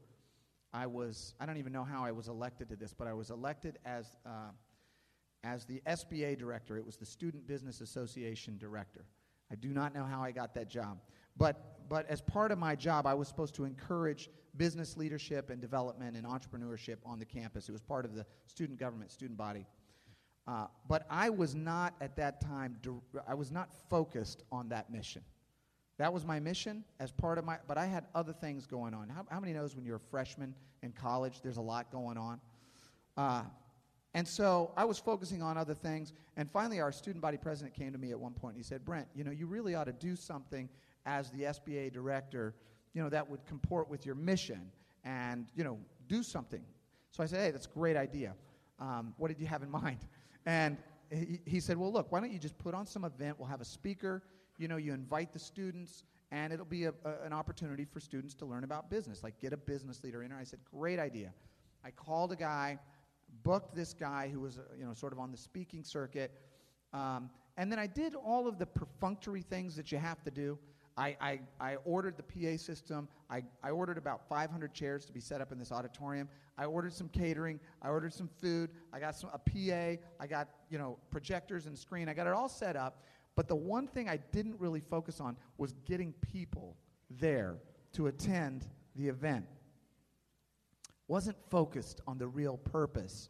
I 0.72 0.86
was, 0.86 1.34
I 1.40 1.46
don't 1.46 1.56
even 1.56 1.72
know 1.72 1.84
how 1.84 2.04
I 2.04 2.12
was 2.12 2.28
elected 2.28 2.68
to 2.68 2.76
this, 2.76 2.94
but 2.94 3.08
I 3.08 3.14
was 3.14 3.30
elected 3.30 3.78
as, 3.84 4.16
uh, 4.24 4.50
as 5.44 5.64
the 5.64 5.82
SBA 5.86 6.38
director. 6.38 6.76
It 6.76 6.84
was 6.84 6.96
the 6.96 7.06
Student 7.06 7.46
Business 7.46 7.80
Association 7.80 8.58
director. 8.58 9.04
I 9.50 9.54
do 9.54 9.68
not 9.68 9.94
know 9.94 10.04
how 10.04 10.22
I 10.22 10.30
got 10.30 10.54
that 10.54 10.68
job. 10.68 10.98
But, 11.36 11.88
but 11.88 12.06
as 12.08 12.20
part 12.20 12.52
of 12.52 12.58
my 12.58 12.74
job, 12.74 13.06
I 13.06 13.14
was 13.14 13.28
supposed 13.28 13.54
to 13.56 13.64
encourage 13.64 14.30
business 14.56 14.96
leadership 14.96 15.50
and 15.50 15.60
development 15.60 16.16
and 16.16 16.26
entrepreneurship 16.26 16.96
on 17.04 17.18
the 17.18 17.24
campus. 17.24 17.68
It 17.68 17.72
was 17.72 17.80
part 17.80 18.04
of 18.04 18.14
the 18.14 18.26
student 18.46 18.78
government, 18.78 19.10
student 19.10 19.38
body. 19.38 19.66
Uh, 20.46 20.66
but 20.88 21.06
I 21.08 21.30
was 21.30 21.54
not 21.54 21.94
at 22.00 22.16
that 22.16 22.40
time, 22.40 22.76
I 23.28 23.34
was 23.34 23.50
not 23.50 23.70
focused 23.88 24.42
on 24.50 24.68
that 24.70 24.90
mission. 24.90 25.22
That 25.98 26.12
was 26.12 26.24
my 26.24 26.40
mission 26.40 26.84
as 26.98 27.12
part 27.12 27.38
of 27.38 27.44
my, 27.44 27.58
but 27.68 27.78
I 27.78 27.86
had 27.86 28.06
other 28.14 28.32
things 28.32 28.66
going 28.66 28.94
on. 28.94 29.08
How, 29.08 29.24
how 29.30 29.38
many 29.38 29.52
knows 29.52 29.76
when 29.76 29.84
you're 29.84 29.96
a 29.96 30.10
freshman 30.10 30.54
in 30.82 30.92
college, 30.92 31.40
there's 31.42 31.58
a 31.58 31.62
lot 31.62 31.92
going 31.92 32.18
on? 32.18 32.40
Uh, 33.16 33.42
and 34.14 34.26
so 34.26 34.72
I 34.76 34.84
was 34.84 34.98
focusing 34.98 35.42
on 35.42 35.56
other 35.56 35.74
things. 35.74 36.12
And 36.36 36.50
finally, 36.50 36.80
our 36.80 36.92
student 36.92 37.22
body 37.22 37.36
president 37.36 37.74
came 37.74 37.92
to 37.92 37.98
me 37.98 38.10
at 38.10 38.20
one 38.20 38.32
point. 38.32 38.56
He 38.56 38.62
said, 38.62 38.84
Brent, 38.84 39.08
you 39.14 39.24
know, 39.24 39.30
you 39.30 39.46
really 39.46 39.74
ought 39.74 39.84
to 39.84 39.92
do 39.92 40.16
something 40.16 40.68
as 41.06 41.30
the 41.30 41.42
SBA 41.42 41.92
director, 41.92 42.54
you 42.94 43.02
know, 43.02 43.08
that 43.08 43.28
would 43.28 43.44
comport 43.46 43.88
with 43.88 44.04
your 44.04 44.14
mission 44.14 44.70
and, 45.04 45.48
you 45.54 45.64
know, 45.64 45.78
do 46.08 46.22
something. 46.22 46.62
So 47.10 47.22
I 47.22 47.26
said, 47.26 47.40
hey, 47.40 47.50
that's 47.50 47.66
a 47.66 47.70
great 47.70 47.96
idea. 47.96 48.34
Um, 48.78 49.14
what 49.16 49.28
did 49.28 49.40
you 49.40 49.46
have 49.46 49.62
in 49.62 49.70
mind? 49.70 49.98
And 50.46 50.76
he, 51.10 51.40
he 51.44 51.60
said, 51.60 51.76
well, 51.76 51.92
look, 51.92 52.10
why 52.10 52.20
don't 52.20 52.32
you 52.32 52.38
just 52.38 52.58
put 52.58 52.74
on 52.74 52.86
some 52.86 53.04
event? 53.04 53.38
We'll 53.38 53.48
have 53.48 53.60
a 53.60 53.66
speaker 53.66 54.22
you 54.58 54.68
know, 54.68 54.76
you 54.76 54.92
invite 54.92 55.32
the 55.32 55.38
students, 55.38 56.04
and 56.30 56.52
it'll 56.52 56.64
be 56.64 56.84
a, 56.84 56.94
a, 57.04 57.24
an 57.24 57.32
opportunity 57.32 57.84
for 57.84 58.00
students 58.00 58.34
to 58.34 58.46
learn 58.46 58.64
about 58.64 58.90
business, 58.90 59.22
like 59.22 59.38
get 59.40 59.52
a 59.52 59.56
business 59.56 60.04
leader 60.04 60.22
in. 60.22 60.32
I 60.32 60.44
said, 60.44 60.60
great 60.70 60.98
idea. 60.98 61.32
I 61.84 61.90
called 61.90 62.32
a 62.32 62.36
guy, 62.36 62.78
booked 63.42 63.74
this 63.74 63.92
guy 63.94 64.28
who 64.32 64.40
was, 64.40 64.58
uh, 64.58 64.62
you 64.78 64.84
know, 64.84 64.94
sort 64.94 65.12
of 65.12 65.18
on 65.18 65.30
the 65.30 65.36
speaking 65.36 65.84
circuit, 65.84 66.32
um, 66.92 67.30
and 67.56 67.70
then 67.70 67.78
I 67.78 67.86
did 67.86 68.14
all 68.14 68.48
of 68.48 68.58
the 68.58 68.66
perfunctory 68.66 69.42
things 69.42 69.76
that 69.76 69.92
you 69.92 69.98
have 69.98 70.22
to 70.24 70.30
do. 70.30 70.58
I, 70.96 71.16
I, 71.20 71.40
I, 71.58 71.76
ordered 71.84 72.16
the 72.18 72.22
PA 72.22 72.58
system. 72.58 73.08
I, 73.30 73.42
I 73.62 73.70
ordered 73.70 73.96
about 73.96 74.28
500 74.28 74.74
chairs 74.74 75.06
to 75.06 75.12
be 75.12 75.20
set 75.20 75.40
up 75.40 75.50
in 75.50 75.58
this 75.58 75.72
auditorium. 75.72 76.28
I 76.58 76.66
ordered 76.66 76.92
some 76.92 77.08
catering. 77.08 77.60
I 77.80 77.88
ordered 77.88 78.12
some 78.12 78.28
food. 78.28 78.70
I 78.92 79.00
got 79.00 79.16
some, 79.16 79.30
a 79.32 79.38
PA. 79.38 80.02
I 80.20 80.26
got 80.26 80.48
you 80.68 80.78
know 80.78 80.98
projectors 81.10 81.66
and 81.66 81.78
screen. 81.78 82.08
I 82.08 82.14
got 82.14 82.26
it 82.26 82.34
all 82.34 82.48
set 82.48 82.76
up. 82.76 83.02
But 83.34 83.48
the 83.48 83.56
one 83.56 83.86
thing 83.86 84.08
I 84.08 84.18
didn't 84.18 84.60
really 84.60 84.80
focus 84.80 85.18
on 85.20 85.36
was 85.56 85.72
getting 85.86 86.12
people 86.20 86.76
there 87.10 87.56
to 87.94 88.08
attend 88.08 88.66
the 88.94 89.08
event. 89.08 89.46
Wasn't 91.08 91.36
focused 91.50 92.00
on 92.06 92.18
the 92.18 92.26
real 92.26 92.56
purpose. 92.56 93.28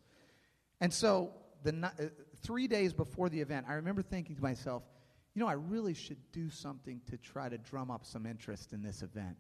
And 0.81 0.93
so, 0.93 1.33
the 1.63 1.75
uh, 1.87 2.05
three 2.43 2.67
days 2.67 2.93
before 2.93 3.29
the 3.29 3.41
event, 3.41 3.67
I 3.69 3.75
remember 3.75 4.03
thinking 4.03 4.37
to 4.37 4.43
myself, 4.43 4.83
you 5.35 5.41
know, 5.41 5.49
I 5.49 5.55
really 5.55 5.95
should 5.95 6.19
do 6.33 6.51
something 6.51 7.01
to 7.11 7.17
try 7.17 7.49
to 7.49 7.57
drum 7.57 7.91
up 7.91 8.05
some 8.05 8.27
interest 8.27 8.73
in 8.73 8.83
this 8.83 9.03
event. 9.03 9.37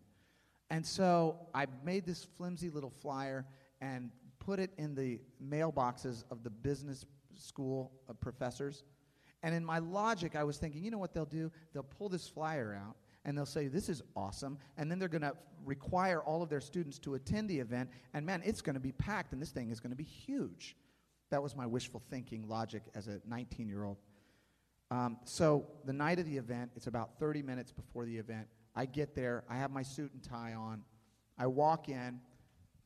And 0.70 0.86
so 0.86 1.36
I 1.52 1.66
made 1.84 2.06
this 2.06 2.26
flimsy 2.38 2.70
little 2.70 2.92
flyer 3.02 3.44
and 3.80 4.10
put 4.38 4.58
it 4.58 4.70
in 4.78 4.94
the 4.94 5.20
mailboxes 5.44 6.24
of 6.30 6.44
the 6.44 6.50
business 6.50 7.04
school 7.34 7.92
professors 8.20 8.84
and 9.42 9.54
in 9.54 9.64
my 9.64 9.78
logic, 9.78 10.36
I 10.36 10.44
was 10.44 10.58
thinking, 10.58 10.84
you 10.84 10.90
know 10.90 10.98
what 10.98 11.14
they'll 11.14 11.24
do? 11.24 11.50
They'll 11.72 11.82
pull 11.82 12.08
this 12.08 12.28
flyer 12.28 12.78
out 12.80 12.96
and 13.24 13.36
they'll 13.36 13.46
say, 13.46 13.68
This 13.68 13.88
is 13.88 14.02
awesome. 14.16 14.58
And 14.76 14.90
then 14.90 14.98
they're 14.98 15.08
going 15.08 15.22
to 15.22 15.36
require 15.64 16.20
all 16.20 16.42
of 16.42 16.48
their 16.48 16.60
students 16.60 16.98
to 17.00 17.14
attend 17.14 17.48
the 17.48 17.58
event. 17.58 17.90
And 18.14 18.26
man, 18.26 18.42
it's 18.44 18.62
going 18.62 18.74
to 18.74 18.80
be 18.80 18.92
packed 18.92 19.32
and 19.32 19.40
this 19.40 19.50
thing 19.50 19.70
is 19.70 19.80
going 19.80 19.90
to 19.90 19.96
be 19.96 20.04
huge. 20.04 20.76
That 21.30 21.42
was 21.42 21.56
my 21.56 21.66
wishful 21.66 22.02
thinking 22.10 22.48
logic 22.48 22.82
as 22.94 23.08
a 23.08 23.20
19 23.26 23.68
year 23.68 23.84
old. 23.84 23.98
Um, 24.90 25.16
so 25.24 25.66
the 25.86 25.92
night 25.92 26.18
of 26.18 26.26
the 26.26 26.36
event, 26.36 26.72
it's 26.76 26.86
about 26.86 27.18
30 27.18 27.42
minutes 27.42 27.72
before 27.72 28.04
the 28.04 28.16
event. 28.16 28.46
I 28.74 28.84
get 28.84 29.14
there, 29.14 29.44
I 29.48 29.56
have 29.56 29.70
my 29.70 29.82
suit 29.82 30.12
and 30.12 30.22
tie 30.22 30.52
on. 30.52 30.82
I 31.38 31.46
walk 31.46 31.88
in, 31.88 32.20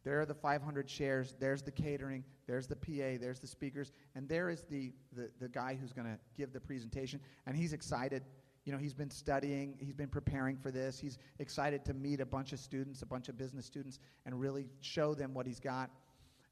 there 0.05 0.21
are 0.21 0.27
the 0.27 0.35
500 0.35 0.87
chairs, 0.87 1.35
there's 1.41 1.63
the 1.63 1.73
catering, 1.73 2.23
there's 2.47 2.69
the 2.69 2.77
PA, 2.77 3.21
there's 3.21 3.41
the 3.41 3.47
speakers, 3.49 3.91
and 4.15 4.29
there 4.29 4.51
is 4.51 4.63
the, 4.71 4.93
the, 5.13 5.31
the 5.41 5.49
guy 5.49 5.77
who's 5.81 5.93
going 5.93 6.07
to 6.07 6.17
give 6.37 6.53
the 6.53 6.61
presentation, 6.61 7.19
and 7.45 7.57
he's 7.57 7.73
excited. 7.73 8.23
You 8.67 8.73
know, 8.73 8.79
he's 8.79 8.95
been 8.95 9.11
studying, 9.11 9.77
he's 9.79 9.95
been 9.95 10.09
preparing 10.09 10.57
for 10.57 10.73
this. 10.73 10.99
He's 10.99 11.19
excited 11.39 11.85
to 11.85 11.95
meet 11.95 12.21
a 12.21 12.27
bunch 12.27 12.53
of 12.53 12.59
students, 12.59 13.01
a 13.01 13.07
bunch 13.07 13.29
of 13.29 13.39
business 13.39 13.65
students, 13.65 14.01
and 14.27 14.39
really 14.39 14.67
show 14.81 15.15
them 15.15 15.33
what 15.33 15.47
he's 15.47 15.61
got. 15.61 15.89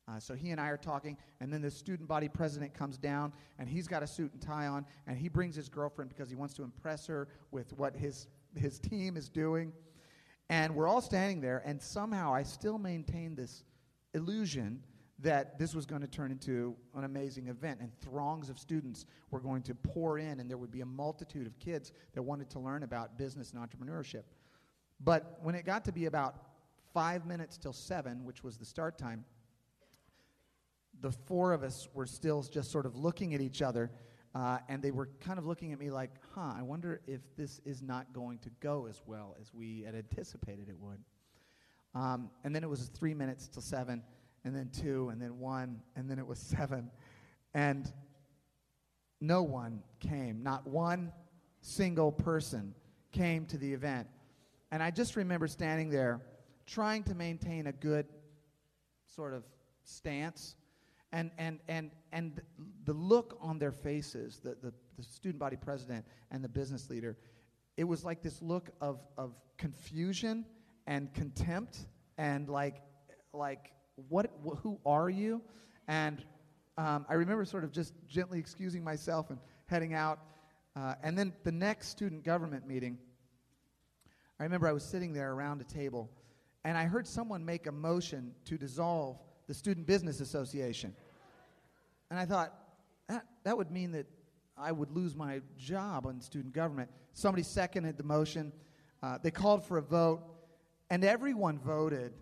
Uh, 0.07 0.21
so 0.21 0.35
he 0.35 0.51
and 0.51 0.61
I 0.61 0.69
are 0.69 0.77
talking, 0.77 1.17
and 1.41 1.53
then 1.53 1.61
the 1.61 1.71
student 1.71 2.09
body 2.09 2.29
president 2.29 2.73
comes 2.73 2.99
down, 2.99 3.33
and 3.59 3.69
he's 3.69 3.89
got 3.89 4.03
a 4.03 4.07
suit 4.07 4.33
and 4.33 4.41
tie 4.41 4.69
on, 4.69 4.87
and 5.09 5.19
he 5.19 5.29
brings 5.29 5.57
his 5.57 5.69
girlfriend 5.69 6.09
because 6.09 6.31
he 6.31 6.37
wants 6.37 6.55
to 6.55 6.63
impress 6.63 7.07
her 7.07 7.27
with 7.51 7.73
what 7.73 7.97
his, 7.97 8.29
his 8.55 8.79
team 8.79 9.17
is 9.17 9.29
doing. 9.29 9.73
And 10.51 10.77
we're 10.77 10.87
all 10.87 11.01
standing 11.01 11.41
there, 11.41 11.63
and 11.65 11.83
somehow 11.83 12.33
I 12.33 12.45
still 12.45 12.79
maintain 12.79 13.35
this 13.35 13.65
illusion 14.13 14.83
that 15.21 15.59
this 15.59 15.75
was 15.75 15.87
going 15.87 16.01
to 16.01 16.09
turn 16.09 16.31
into 16.31 16.75
an 16.95 17.05
amazing 17.05 17.49
event, 17.49 17.81
and 17.81 17.91
throngs 18.01 18.51
of 18.51 18.59
students 18.59 19.07
were 19.31 19.41
going 19.41 19.63
to 19.63 19.75
pour 19.75 20.19
in, 20.19 20.41
and 20.41 20.51
there 20.51 20.57
would 20.57 20.73
be 20.73 20.81
a 20.81 20.87
multitude 20.87 21.47
of 21.47 21.59
kids 21.59 21.93
that 22.15 22.23
wanted 22.23 22.51
to 22.51 22.59
learn 22.59 22.83
about 22.83 23.17
business 23.17 23.53
and 23.53 23.63
entrepreneurship. 23.63 24.25
But 25.01 25.39
when 25.43 25.55
it 25.55 25.65
got 25.65 25.85
to 25.85 25.93
be 25.93 26.07
about 26.07 26.37
five 26.93 27.27
minutes 27.27 27.57
till 27.57 27.73
seven, 27.73 28.25
which 28.25 28.43
was 28.43 28.57
the 28.57 28.65
start 28.65 28.99
time, 28.99 29.25
the 31.01 31.13
four 31.13 31.53
of 31.53 31.63
us 31.63 31.89
were 31.95 32.07
still 32.07 32.43
just 32.43 32.71
sort 32.71 32.87
of 32.87 32.97
looking 32.97 33.35
at 33.35 33.41
each 33.41 33.63
other, 33.63 33.91
uh, 34.35 34.59
and 34.69 34.83
they 34.83 34.91
were 34.91 35.09
kind 35.21 35.39
of 35.39 35.47
looking 35.47 35.73
at 35.73 35.79
me 35.79 35.91
like, 35.91 36.11
huh, 36.35 36.55
I 36.57 36.63
wonder 36.63 37.01
if 37.07 37.21
this 37.37 37.61
is 37.65 37.83
not 37.83 38.13
going 38.13 38.39
to 38.39 38.51
go 38.61 38.87
as 38.89 39.01
well 39.07 39.37
as 39.41 39.55
we 39.55 39.83
had 39.83 39.95
anticipated 39.95 40.69
it 40.69 40.77
would. 40.79 40.99
Um, 41.95 42.31
and 42.43 42.55
then 42.55 42.65
it 42.65 42.71
was 42.71 42.89
three 42.89 43.15
minutes 43.15 43.47
till 43.47 43.63
seven, 43.63 44.03
and 44.45 44.55
then 44.55 44.71
two, 44.71 45.09
and 45.11 45.21
then 45.21 45.39
one, 45.39 45.81
and 45.97 46.11
then 46.11 46.19
it 46.19 46.27
was 46.27 46.39
seven. 46.39 46.91
And 47.55 47.91
no 49.21 49.43
one 49.43 49.83
came. 50.01 50.43
Not 50.43 50.67
one 50.67 51.13
single 51.61 52.13
person 52.13 52.75
came 53.13 53.47
to 53.47 53.59
the 53.59 53.73
event. 53.73 54.07
And 54.71 54.83
I 54.83 54.91
just 54.91 55.17
remember 55.17 55.47
standing 55.47 55.89
there 55.89 56.21
trying 56.67 57.05
to 57.05 57.15
maintain 57.15 57.67
a 57.67 57.73
good 57.73 58.07
sort 59.07 59.33
of 59.33 59.45
stance. 59.85 60.57
And, 61.13 61.31
and, 61.39 61.61
and, 61.69 61.91
and 62.13 62.41
the 62.85 62.93
look 62.93 63.39
on 63.41 63.59
their 63.59 63.71
faces, 63.71 64.41
the, 64.43 64.57
the, 64.63 64.73
the 64.97 65.03
student 65.03 65.39
body 65.39 65.57
president 65.57 66.05
and 66.31 66.43
the 66.43 66.49
business 66.49 66.91
leader, 66.91 67.17
it 67.77 67.85
was 67.85 68.05
like 68.05 68.23
this 68.23 68.43
look 68.43 68.71
of, 68.81 69.01
of 69.17 69.33
confusion 69.59 70.45
and 70.87 71.13
contempt 71.15 71.87
and 72.19 72.49
like, 72.49 72.83
like 73.33 73.73
what, 74.09 74.31
wh- 74.45 74.59
who 74.59 74.79
are 74.85 75.09
you? 75.09 75.43
And 75.89 76.25
um, 76.77 77.07
I 77.09 77.15
remember 77.15 77.45
sort 77.45 77.65
of 77.65 77.73
just 77.73 77.95
gently 78.09 78.39
excusing 78.39 78.83
myself 78.83 79.31
and 79.31 79.39
heading 79.67 79.95
out. 79.95 80.19
Uh, 80.77 80.95
and 81.03 81.17
then 81.17 81.33
the 81.45 81.53
next 81.53 81.89
student 81.89 82.25
government 82.25 82.67
meeting, 82.67 82.99
I 84.41 84.43
remember 84.43 84.67
I 84.67 84.73
was 84.73 84.85
sitting 84.85 85.13
there 85.13 85.33
around 85.33 85.61
a 85.61 85.65
table, 85.65 86.11
and 86.65 86.77
I 86.77 86.85
heard 86.85 87.07
someone 87.07 87.45
make 87.45 87.67
a 87.67 87.73
motion 87.73 88.33
to 88.47 88.59
dissolve 88.59 89.19
the 89.47 89.55
Student 89.55 89.87
Business 89.87 90.21
Association. 90.21 90.95
And 92.11 92.19
I 92.19 92.27
thought, 92.27 92.53
that, 93.09 93.25
that 93.45 93.57
would 93.57 93.71
mean 93.71 93.93
that 93.93 94.07
I 94.57 94.73
would 94.73 94.91
lose 94.91 95.15
my 95.15 95.43
job 95.57 96.07
on 96.07 96.21
student 96.21 96.55
government. 96.55 96.91
Somebody 97.13 97.43
seconded 97.43 97.97
the 97.97 98.05
motion. 98.05 98.53
Uh, 99.03 99.19
they 99.23 99.31
called 99.31 99.65
for 99.65 99.79
a 99.79 99.83
vote, 99.83 100.23
and 100.91 101.05
everyone 101.05 101.59
voted 101.59 102.15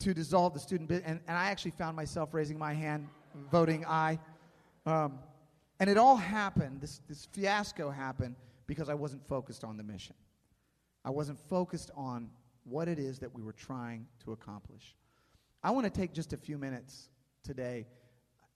to 0.00 0.14
dissolve 0.14 0.54
the 0.54 0.60
student 0.60 0.88
business. 0.88 1.08
And, 1.08 1.20
and 1.26 1.36
I 1.36 1.46
actually 1.46 1.72
found 1.72 1.96
myself 1.96 2.34
raising 2.34 2.58
my 2.58 2.72
hand, 2.72 3.08
voting 3.50 3.84
aye. 3.86 4.18
Um, 4.86 5.18
and 5.80 5.90
it 5.90 5.96
all 5.96 6.16
happened, 6.16 6.80
this, 6.80 7.00
this 7.08 7.26
fiasco 7.32 7.90
happened 7.90 8.36
because 8.66 8.88
I 8.88 8.94
wasn't 8.94 9.26
focused 9.26 9.64
on 9.64 9.76
the 9.76 9.82
mission. 9.82 10.14
I 11.04 11.10
wasn't 11.10 11.38
focused 11.48 11.90
on 11.96 12.30
what 12.64 12.88
it 12.88 12.98
is 12.98 13.18
that 13.18 13.34
we 13.34 13.42
were 13.42 13.52
trying 13.52 14.06
to 14.24 14.32
accomplish. 14.32 14.94
I 15.62 15.70
want 15.70 15.84
to 15.84 15.90
take 15.90 16.12
just 16.12 16.32
a 16.32 16.36
few 16.36 16.58
minutes 16.58 17.08
today, 17.42 17.86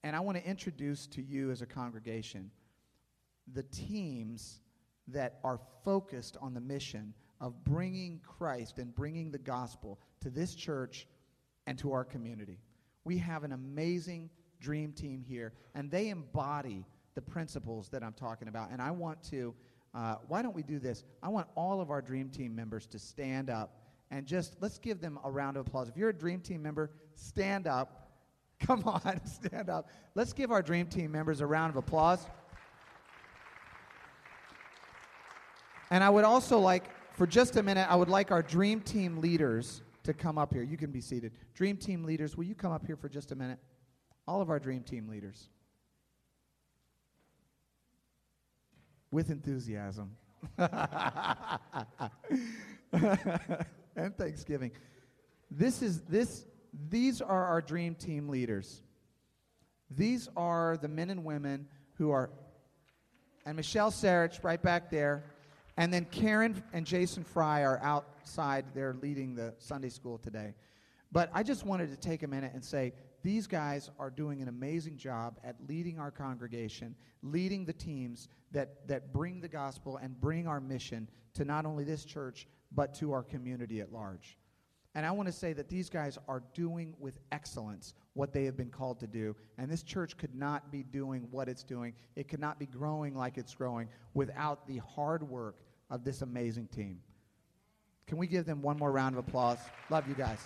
and 0.03 0.15
I 0.15 0.19
want 0.19 0.37
to 0.37 0.45
introduce 0.45 1.07
to 1.07 1.21
you 1.21 1.51
as 1.51 1.61
a 1.61 1.65
congregation 1.65 2.49
the 3.53 3.63
teams 3.63 4.61
that 5.07 5.39
are 5.43 5.59
focused 5.83 6.37
on 6.41 6.53
the 6.53 6.61
mission 6.61 7.13
of 7.41 7.63
bringing 7.63 8.19
Christ 8.25 8.79
and 8.79 8.93
bringing 8.93 9.31
the 9.31 9.37
gospel 9.37 9.99
to 10.21 10.29
this 10.29 10.53
church 10.55 11.07
and 11.69 11.77
to 11.77 11.93
our 11.93 12.03
community. 12.03 12.57
We 13.03 13.19
have 13.19 13.43
an 13.43 13.51
amazing 13.51 14.31
dream 14.59 14.91
team 14.91 15.21
here, 15.21 15.53
and 15.75 15.91
they 15.91 16.09
embody 16.09 16.83
the 17.13 17.21
principles 17.21 17.89
that 17.89 18.03
I'm 18.03 18.13
talking 18.13 18.47
about. 18.47 18.71
And 18.71 18.81
I 18.81 18.89
want 18.89 19.21
to, 19.25 19.53
uh, 19.93 20.15
why 20.27 20.41
don't 20.41 20.55
we 20.55 20.63
do 20.63 20.79
this? 20.79 21.03
I 21.21 21.29
want 21.29 21.47
all 21.53 21.79
of 21.79 21.91
our 21.91 22.01
dream 22.01 22.29
team 22.29 22.55
members 22.55 22.87
to 22.87 22.97
stand 22.97 23.51
up 23.51 23.77
and 24.09 24.25
just 24.25 24.55
let's 24.61 24.79
give 24.79 24.99
them 24.99 25.19
a 25.23 25.29
round 25.29 25.57
of 25.57 25.67
applause. 25.67 25.87
If 25.87 25.95
you're 25.95 26.09
a 26.09 26.13
dream 26.13 26.39
team 26.41 26.63
member, 26.63 26.89
stand 27.13 27.67
up. 27.67 28.09
Come 28.59 28.83
on, 28.85 29.23
stand 29.25 29.69
up. 29.69 29.89
Let's 30.15 30.33
give 30.33 30.51
our 30.51 30.63
dream 30.63 30.87
team 30.87 31.11
members 31.11 31.39
a 31.39 31.45
round 31.45 31.69
of 31.69 31.75
applause. 31.75 32.25
And 35.91 36.03
I 36.03 36.09
would 36.09 36.25
also 36.25 36.57
like, 36.57 36.85
for 37.13 37.27
just 37.27 37.57
a 37.57 37.63
minute, 37.63 37.85
I 37.91 37.95
would 37.95 38.09
like 38.09 38.31
our 38.31 38.41
dream 38.41 38.81
team 38.81 39.21
leaders 39.21 39.83
to 40.09 40.13
come 40.13 40.37
up 40.37 40.53
here. 40.53 40.63
You 40.63 40.77
can 40.77 40.91
be 40.91 41.01
seated. 41.01 41.31
Dream 41.53 41.77
team 41.77 42.03
leaders, 42.03 42.35
will 42.35 42.43
you 42.43 42.55
come 42.55 42.71
up 42.71 42.85
here 42.85 42.95
for 42.95 43.07
just 43.07 43.31
a 43.31 43.35
minute? 43.35 43.59
All 44.27 44.41
of 44.41 44.49
our 44.49 44.59
dream 44.59 44.81
team 44.81 45.07
leaders. 45.07 45.49
With 49.11 49.29
enthusiasm. 49.29 50.15
and 50.57 50.69
Thanksgiving. 54.17 54.71
This 55.51 55.81
is 55.81 56.01
this 56.01 56.45
these 56.89 57.21
are 57.21 57.45
our 57.45 57.61
dream 57.61 57.95
team 57.95 58.29
leaders. 58.29 58.81
These 59.89 60.29
are 60.37 60.77
the 60.77 60.87
men 60.87 61.09
and 61.09 61.25
women 61.25 61.67
who 61.97 62.11
are 62.11 62.29
and 63.45 63.55
Michelle 63.55 63.91
Sarich 63.91 64.43
right 64.43 64.61
back 64.61 64.91
there. 64.91 65.23
And 65.77 65.93
then 65.93 66.05
Karen 66.05 66.61
and 66.73 66.85
Jason 66.85 67.23
Fry 67.23 67.63
are 67.63 67.79
outside. 68.29 68.65
They're 68.75 68.95
leading 69.01 69.33
the 69.33 69.55
Sunday 69.57 69.89
school 69.89 70.19
today. 70.19 70.53
But 71.11 71.31
I 71.33 71.41
just 71.41 71.65
wanted 71.65 71.89
to 71.89 71.97
take 71.97 72.21
a 72.21 72.27
minute 72.27 72.51
and 72.53 72.63
say 72.63 72.93
these 73.23 73.47
guys 73.47 73.89
are 73.97 74.11
doing 74.11 74.43
an 74.43 74.47
amazing 74.47 74.97
job 74.97 75.39
at 75.43 75.55
leading 75.67 75.97
our 75.97 76.11
congregation, 76.11 76.95
leading 77.23 77.65
the 77.65 77.73
teams 77.73 78.27
that, 78.51 78.87
that 78.87 79.11
bring 79.11 79.41
the 79.41 79.47
gospel 79.47 79.97
and 79.97 80.19
bring 80.21 80.47
our 80.47 80.61
mission 80.61 81.09
to 81.33 81.43
not 81.43 81.65
only 81.65 81.83
this 81.83 82.05
church, 82.05 82.47
but 82.71 82.93
to 82.93 83.11
our 83.13 83.23
community 83.23 83.81
at 83.81 83.91
large. 83.91 84.37
And 84.93 85.03
I 85.03 85.09
want 85.09 85.27
to 85.27 85.33
say 85.33 85.53
that 85.53 85.67
these 85.67 85.89
guys 85.89 86.19
are 86.27 86.43
doing 86.53 86.93
with 86.99 87.17
excellence 87.31 87.95
what 88.13 88.31
they 88.31 88.45
have 88.45 88.55
been 88.55 88.69
called 88.69 88.99
to 88.99 89.07
do. 89.07 89.35
And 89.57 89.71
this 89.71 89.81
church 89.81 90.17
could 90.17 90.35
not 90.35 90.71
be 90.71 90.83
doing 90.83 91.27
what 91.31 91.49
it's 91.49 91.63
doing, 91.63 91.95
it 92.15 92.27
could 92.27 92.39
not 92.39 92.59
be 92.59 92.67
growing 92.67 93.15
like 93.15 93.39
it's 93.39 93.55
growing 93.55 93.89
without 94.13 94.67
the 94.67 94.77
hard 94.77 95.27
work 95.27 95.63
of 95.89 96.03
this 96.03 96.21
amazing 96.21 96.67
team. 96.67 96.99
Can 98.09 98.17
we 98.17 98.25
give 98.25 98.47
them 98.47 98.63
one 98.63 98.75
more 98.75 98.91
round 98.91 99.15
of 99.15 99.19
applause? 99.19 99.59
Love 99.91 100.07
you 100.07 100.15
guys. 100.15 100.39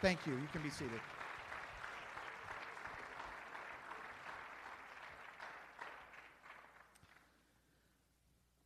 Thank 0.00 0.26
you. 0.26 0.32
You 0.32 0.48
can 0.50 0.62
be 0.62 0.70
seated. 0.70 0.98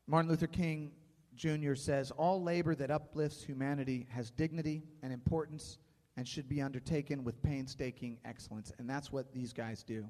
Martin 0.06 0.30
Luther 0.30 0.46
King 0.46 0.92
Jr. 1.34 1.74
says 1.74 2.12
All 2.12 2.40
labor 2.40 2.76
that 2.76 2.92
uplifts 2.92 3.42
humanity 3.42 4.06
has 4.10 4.30
dignity 4.30 4.84
and 5.02 5.12
importance 5.12 5.78
and 6.16 6.26
should 6.26 6.48
be 6.48 6.62
undertaken 6.62 7.24
with 7.24 7.42
painstaking 7.42 8.16
excellence. 8.24 8.72
And 8.78 8.88
that's 8.88 9.10
what 9.10 9.34
these 9.34 9.52
guys 9.52 9.82
do. 9.82 10.08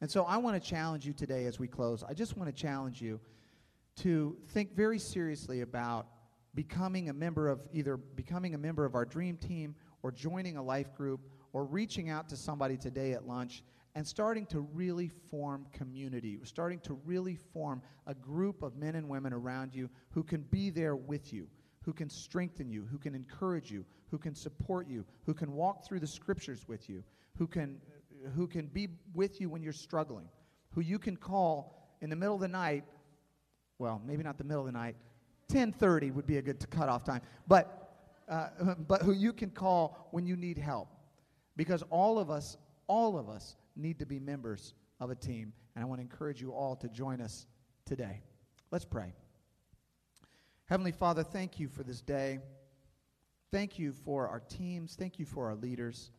And 0.00 0.10
so 0.10 0.24
I 0.24 0.38
want 0.38 0.60
to 0.60 0.66
challenge 0.66 1.04
you 1.04 1.12
today 1.12 1.44
as 1.44 1.58
we 1.58 1.68
close. 1.68 2.02
I 2.02 2.14
just 2.14 2.38
want 2.38 2.48
to 2.48 2.58
challenge 2.58 3.02
you 3.02 3.20
to 3.96 4.38
think 4.48 4.74
very 4.74 4.98
seriously 4.98 5.60
about 5.60 6.06
becoming 6.56 7.10
a 7.10 7.12
member 7.12 7.48
of 7.48 7.60
either 7.72 7.96
becoming 7.96 8.54
a 8.54 8.58
member 8.58 8.84
of 8.84 8.96
our 8.96 9.04
dream 9.04 9.36
team 9.36 9.76
or 10.02 10.10
joining 10.10 10.56
a 10.56 10.62
life 10.62 10.92
group 10.94 11.20
or 11.52 11.64
reaching 11.64 12.10
out 12.10 12.28
to 12.30 12.36
somebody 12.36 12.76
today 12.76 13.12
at 13.12 13.28
lunch 13.28 13.62
and 13.94 14.06
starting 14.06 14.44
to 14.46 14.60
really 14.74 15.08
form 15.30 15.66
community, 15.72 16.38
starting 16.42 16.80
to 16.80 16.98
really 17.04 17.36
form 17.52 17.80
a 18.06 18.14
group 18.14 18.62
of 18.62 18.76
men 18.76 18.94
and 18.94 19.08
women 19.08 19.32
around 19.32 19.74
you 19.74 19.88
who 20.10 20.22
can 20.22 20.42
be 20.50 20.70
there 20.70 20.96
with 20.96 21.32
you, 21.32 21.46
who 21.82 21.92
can 21.92 22.10
strengthen 22.10 22.68
you, 22.68 22.86
who 22.90 22.98
can 22.98 23.14
encourage 23.14 23.70
you, 23.70 23.84
who 24.10 24.18
can 24.18 24.34
support 24.34 24.88
you, 24.88 25.04
who 25.24 25.34
can 25.34 25.52
walk 25.52 25.86
through 25.86 26.00
the 26.00 26.06
scriptures 26.06 26.66
with 26.66 26.88
you, 26.88 27.02
who 27.38 27.46
can, 27.46 27.78
who 28.34 28.46
can 28.46 28.66
be 28.66 28.88
with 29.14 29.40
you 29.40 29.48
when 29.48 29.62
you're 29.62 29.72
struggling, 29.72 30.28
who 30.70 30.80
you 30.80 30.98
can 30.98 31.16
call 31.16 31.96
in 32.00 32.10
the 32.10 32.16
middle 32.16 32.34
of 32.34 32.40
the 32.40 32.48
night. 32.48 32.84
Well, 33.78 34.00
maybe 34.06 34.22
not 34.22 34.38
the 34.38 34.44
middle 34.44 34.66
of 34.66 34.66
the 34.66 34.78
night. 34.78 34.96
10:30 35.48 36.12
would 36.12 36.26
be 36.26 36.38
a 36.38 36.42
good 36.42 36.68
cutoff 36.70 37.04
time, 37.04 37.22
but 37.46 37.86
uh, 38.28 38.48
but 38.88 39.02
who 39.02 39.12
you 39.12 39.32
can 39.32 39.50
call 39.50 40.08
when 40.10 40.26
you 40.26 40.36
need 40.36 40.58
help, 40.58 40.88
because 41.56 41.82
all 41.90 42.18
of 42.18 42.30
us, 42.30 42.56
all 42.86 43.18
of 43.18 43.28
us 43.28 43.56
need 43.76 43.98
to 43.98 44.06
be 44.06 44.18
members 44.18 44.74
of 45.00 45.10
a 45.10 45.14
team. 45.14 45.52
And 45.74 45.84
I 45.84 45.86
want 45.86 45.98
to 45.98 46.02
encourage 46.02 46.40
you 46.40 46.52
all 46.52 46.76
to 46.76 46.88
join 46.88 47.20
us 47.20 47.46
today. 47.84 48.22
Let's 48.70 48.84
pray. 48.84 49.12
Heavenly 50.66 50.92
Father, 50.92 51.22
thank 51.22 51.60
you 51.60 51.68
for 51.68 51.84
this 51.84 52.00
day. 52.00 52.40
Thank 53.52 53.78
you 53.78 53.92
for 53.92 54.28
our 54.28 54.40
teams. 54.40 54.96
Thank 54.96 55.18
you 55.18 55.24
for 55.24 55.46
our 55.46 55.54
leaders. 55.54 56.10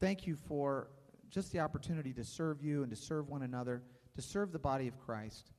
Thank 0.00 0.26
you 0.26 0.34
for 0.34 0.88
just 1.30 1.52
the 1.52 1.60
opportunity 1.60 2.12
to 2.14 2.24
serve 2.24 2.62
you 2.62 2.82
and 2.82 2.90
to 2.90 2.96
serve 2.96 3.28
one 3.28 3.42
another, 3.42 3.82
to 4.16 4.22
serve 4.22 4.50
the 4.50 4.58
body 4.58 4.88
of 4.88 4.98
Christ. 4.98 5.52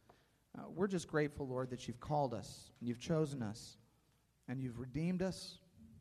Uh, 0.57 0.63
we're 0.75 0.87
just 0.87 1.07
grateful, 1.07 1.47
Lord, 1.47 1.69
that 1.69 1.87
you've 1.87 1.99
called 1.99 2.33
us 2.33 2.71
and 2.79 2.89
you've 2.89 2.99
chosen 2.99 3.41
us 3.41 3.77
and 4.47 4.61
you've 4.61 4.79
redeemed 4.79 5.21
us 5.21 5.59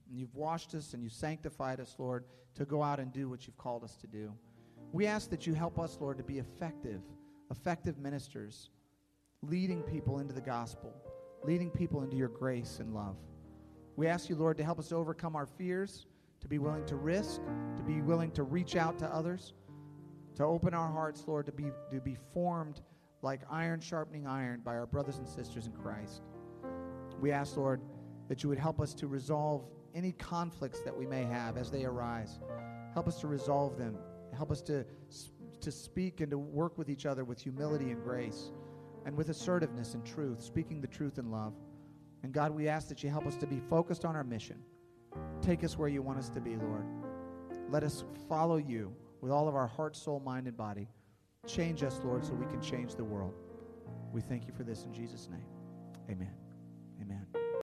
and 0.09 0.19
you've 0.19 0.35
washed 0.35 0.75
us 0.75 0.93
and 0.93 1.03
you've 1.03 1.13
sanctified 1.13 1.79
us, 1.81 1.95
Lord, 1.99 2.25
to 2.57 2.65
go 2.65 2.83
out 2.83 2.99
and 2.99 3.13
do 3.13 3.29
what 3.29 3.47
you've 3.47 3.59
called 3.59 3.85
us 3.85 3.97
to 3.97 4.07
do. 4.07 4.33
We 4.93 5.07
ask 5.07 5.31
that 5.31 5.47
you 5.47 5.55
help 5.55 5.79
us, 5.79 5.99
Lord, 6.01 6.19
to 6.19 6.25
be 6.25 6.39
effective, 6.39 7.01
effective 7.51 7.99
ministers, 7.99 8.71
leading 9.43 9.83
people 9.83 10.19
into 10.19 10.35
the 10.35 10.41
gospel, 10.41 10.93
leading 11.45 11.71
people 11.71 12.03
into 12.03 12.17
your 12.17 12.29
grace 12.29 12.79
and 12.81 12.93
love. 12.93 13.17
We 13.95 14.09
ask 14.09 14.29
you, 14.29 14.35
Lord, 14.35 14.59
to 14.59 14.65
help 14.65 14.81
us 14.81 14.91
overcome 14.91 15.37
our 15.37 15.47
fears, 15.47 16.07
to 16.41 16.49
be 16.49 16.59
willing 16.59 16.87
to 16.87 16.97
risk, 16.97 17.41
to 17.77 17.83
be 17.83 18.01
willing 18.01 18.33
to 18.33 18.43
reach 18.43 18.75
out 18.75 18.99
to 18.99 19.07
others, 19.07 19.53
to 20.37 20.45
open 20.45 20.75
our 20.75 20.91
hearts, 20.91 21.25
Lord, 21.27 21.47
to 21.47 21.53
be, 21.53 21.71
to 21.93 22.01
be 22.01 22.17
formed 22.33 22.81
like 23.23 23.41
iron 23.51 23.81
sharpening 23.81 24.27
iron 24.27 24.61
by 24.65 24.73
our 24.73 24.87
brothers 24.87 25.19
and 25.19 25.29
sisters 25.29 25.67
in 25.67 25.73
Christ. 25.73 26.23
We 27.21 27.33
ask, 27.33 27.57
Lord, 27.57 27.81
that 28.29 28.43
you 28.43 28.49
would 28.49 28.59
help 28.59 28.81
us 28.81 28.95
to 28.95 29.07
resolve 29.07 29.65
any 29.95 30.13
conflicts 30.13 30.81
that 30.81 30.97
we 30.97 31.07
may 31.07 31.25
have 31.25 31.57
as 31.57 31.71
they 31.71 31.85
arise. 31.85 32.39
Help 32.95 33.09
us 33.09 33.21
to 33.21 33.27
resolve 33.27 33.77
them. 33.77 33.97
Help 34.35 34.51
us 34.51 34.63
to, 34.63 34.85
to 35.61 35.71
speak 35.71 36.21
and 36.21 36.31
to 36.31 36.39
work 36.39 36.79
with 36.79 36.89
each 36.89 37.07
other 37.07 37.25
with 37.25 37.41
humility 37.41 37.91
and 37.91 38.03
grace 38.03 38.53
and 39.05 39.17
with 39.17 39.29
assertiveness 39.29 39.95
and 39.95 40.05
truth, 40.05 40.43
speaking 40.43 40.81
the 40.81 40.87
truth 40.87 41.19
in 41.19 41.31
love. 41.31 41.55
And 42.23 42.33
God, 42.33 42.55
we 42.55 42.69
ask 42.69 42.89
that 42.89 43.03
you 43.03 43.11
help 43.11 43.27
us 43.27 43.37
to 43.37 43.47
be 43.47 43.61
focused 43.69 44.05
on 44.05 44.15
our 44.15 44.25
mission. 44.25 44.57
Take 45.43 45.65
us 45.65 45.77
where 45.77 45.89
you 45.89 46.03
want 46.03 46.19
us 46.19 46.29
to 46.31 46.41
be, 46.41 46.57
Lord. 46.57 46.85
Let 47.69 47.83
us 47.83 48.05
follow 48.29 48.57
you 48.57 48.93
with 49.21 49.33
all 49.33 49.49
of 49.49 49.55
our 49.55 49.67
heart, 49.67 49.97
soul, 49.97 50.21
mind, 50.21 50.47
and 50.47 50.57
body. 50.57 50.89
Change 51.47 51.83
us, 51.83 52.01
Lord, 52.05 52.25
so 52.25 52.35
we 52.35 52.47
can 52.47 52.61
change 52.61 52.95
the 52.95 53.05
world. 53.05 53.35
We 54.13 54.21
thank 54.21 54.47
you 54.47 54.53
for 54.53 54.63
this 54.63 54.85
in 54.85 54.93
Jesus' 54.93 55.29
name. 55.31 55.47
Amen. 56.09 56.35
Amen. 57.01 57.27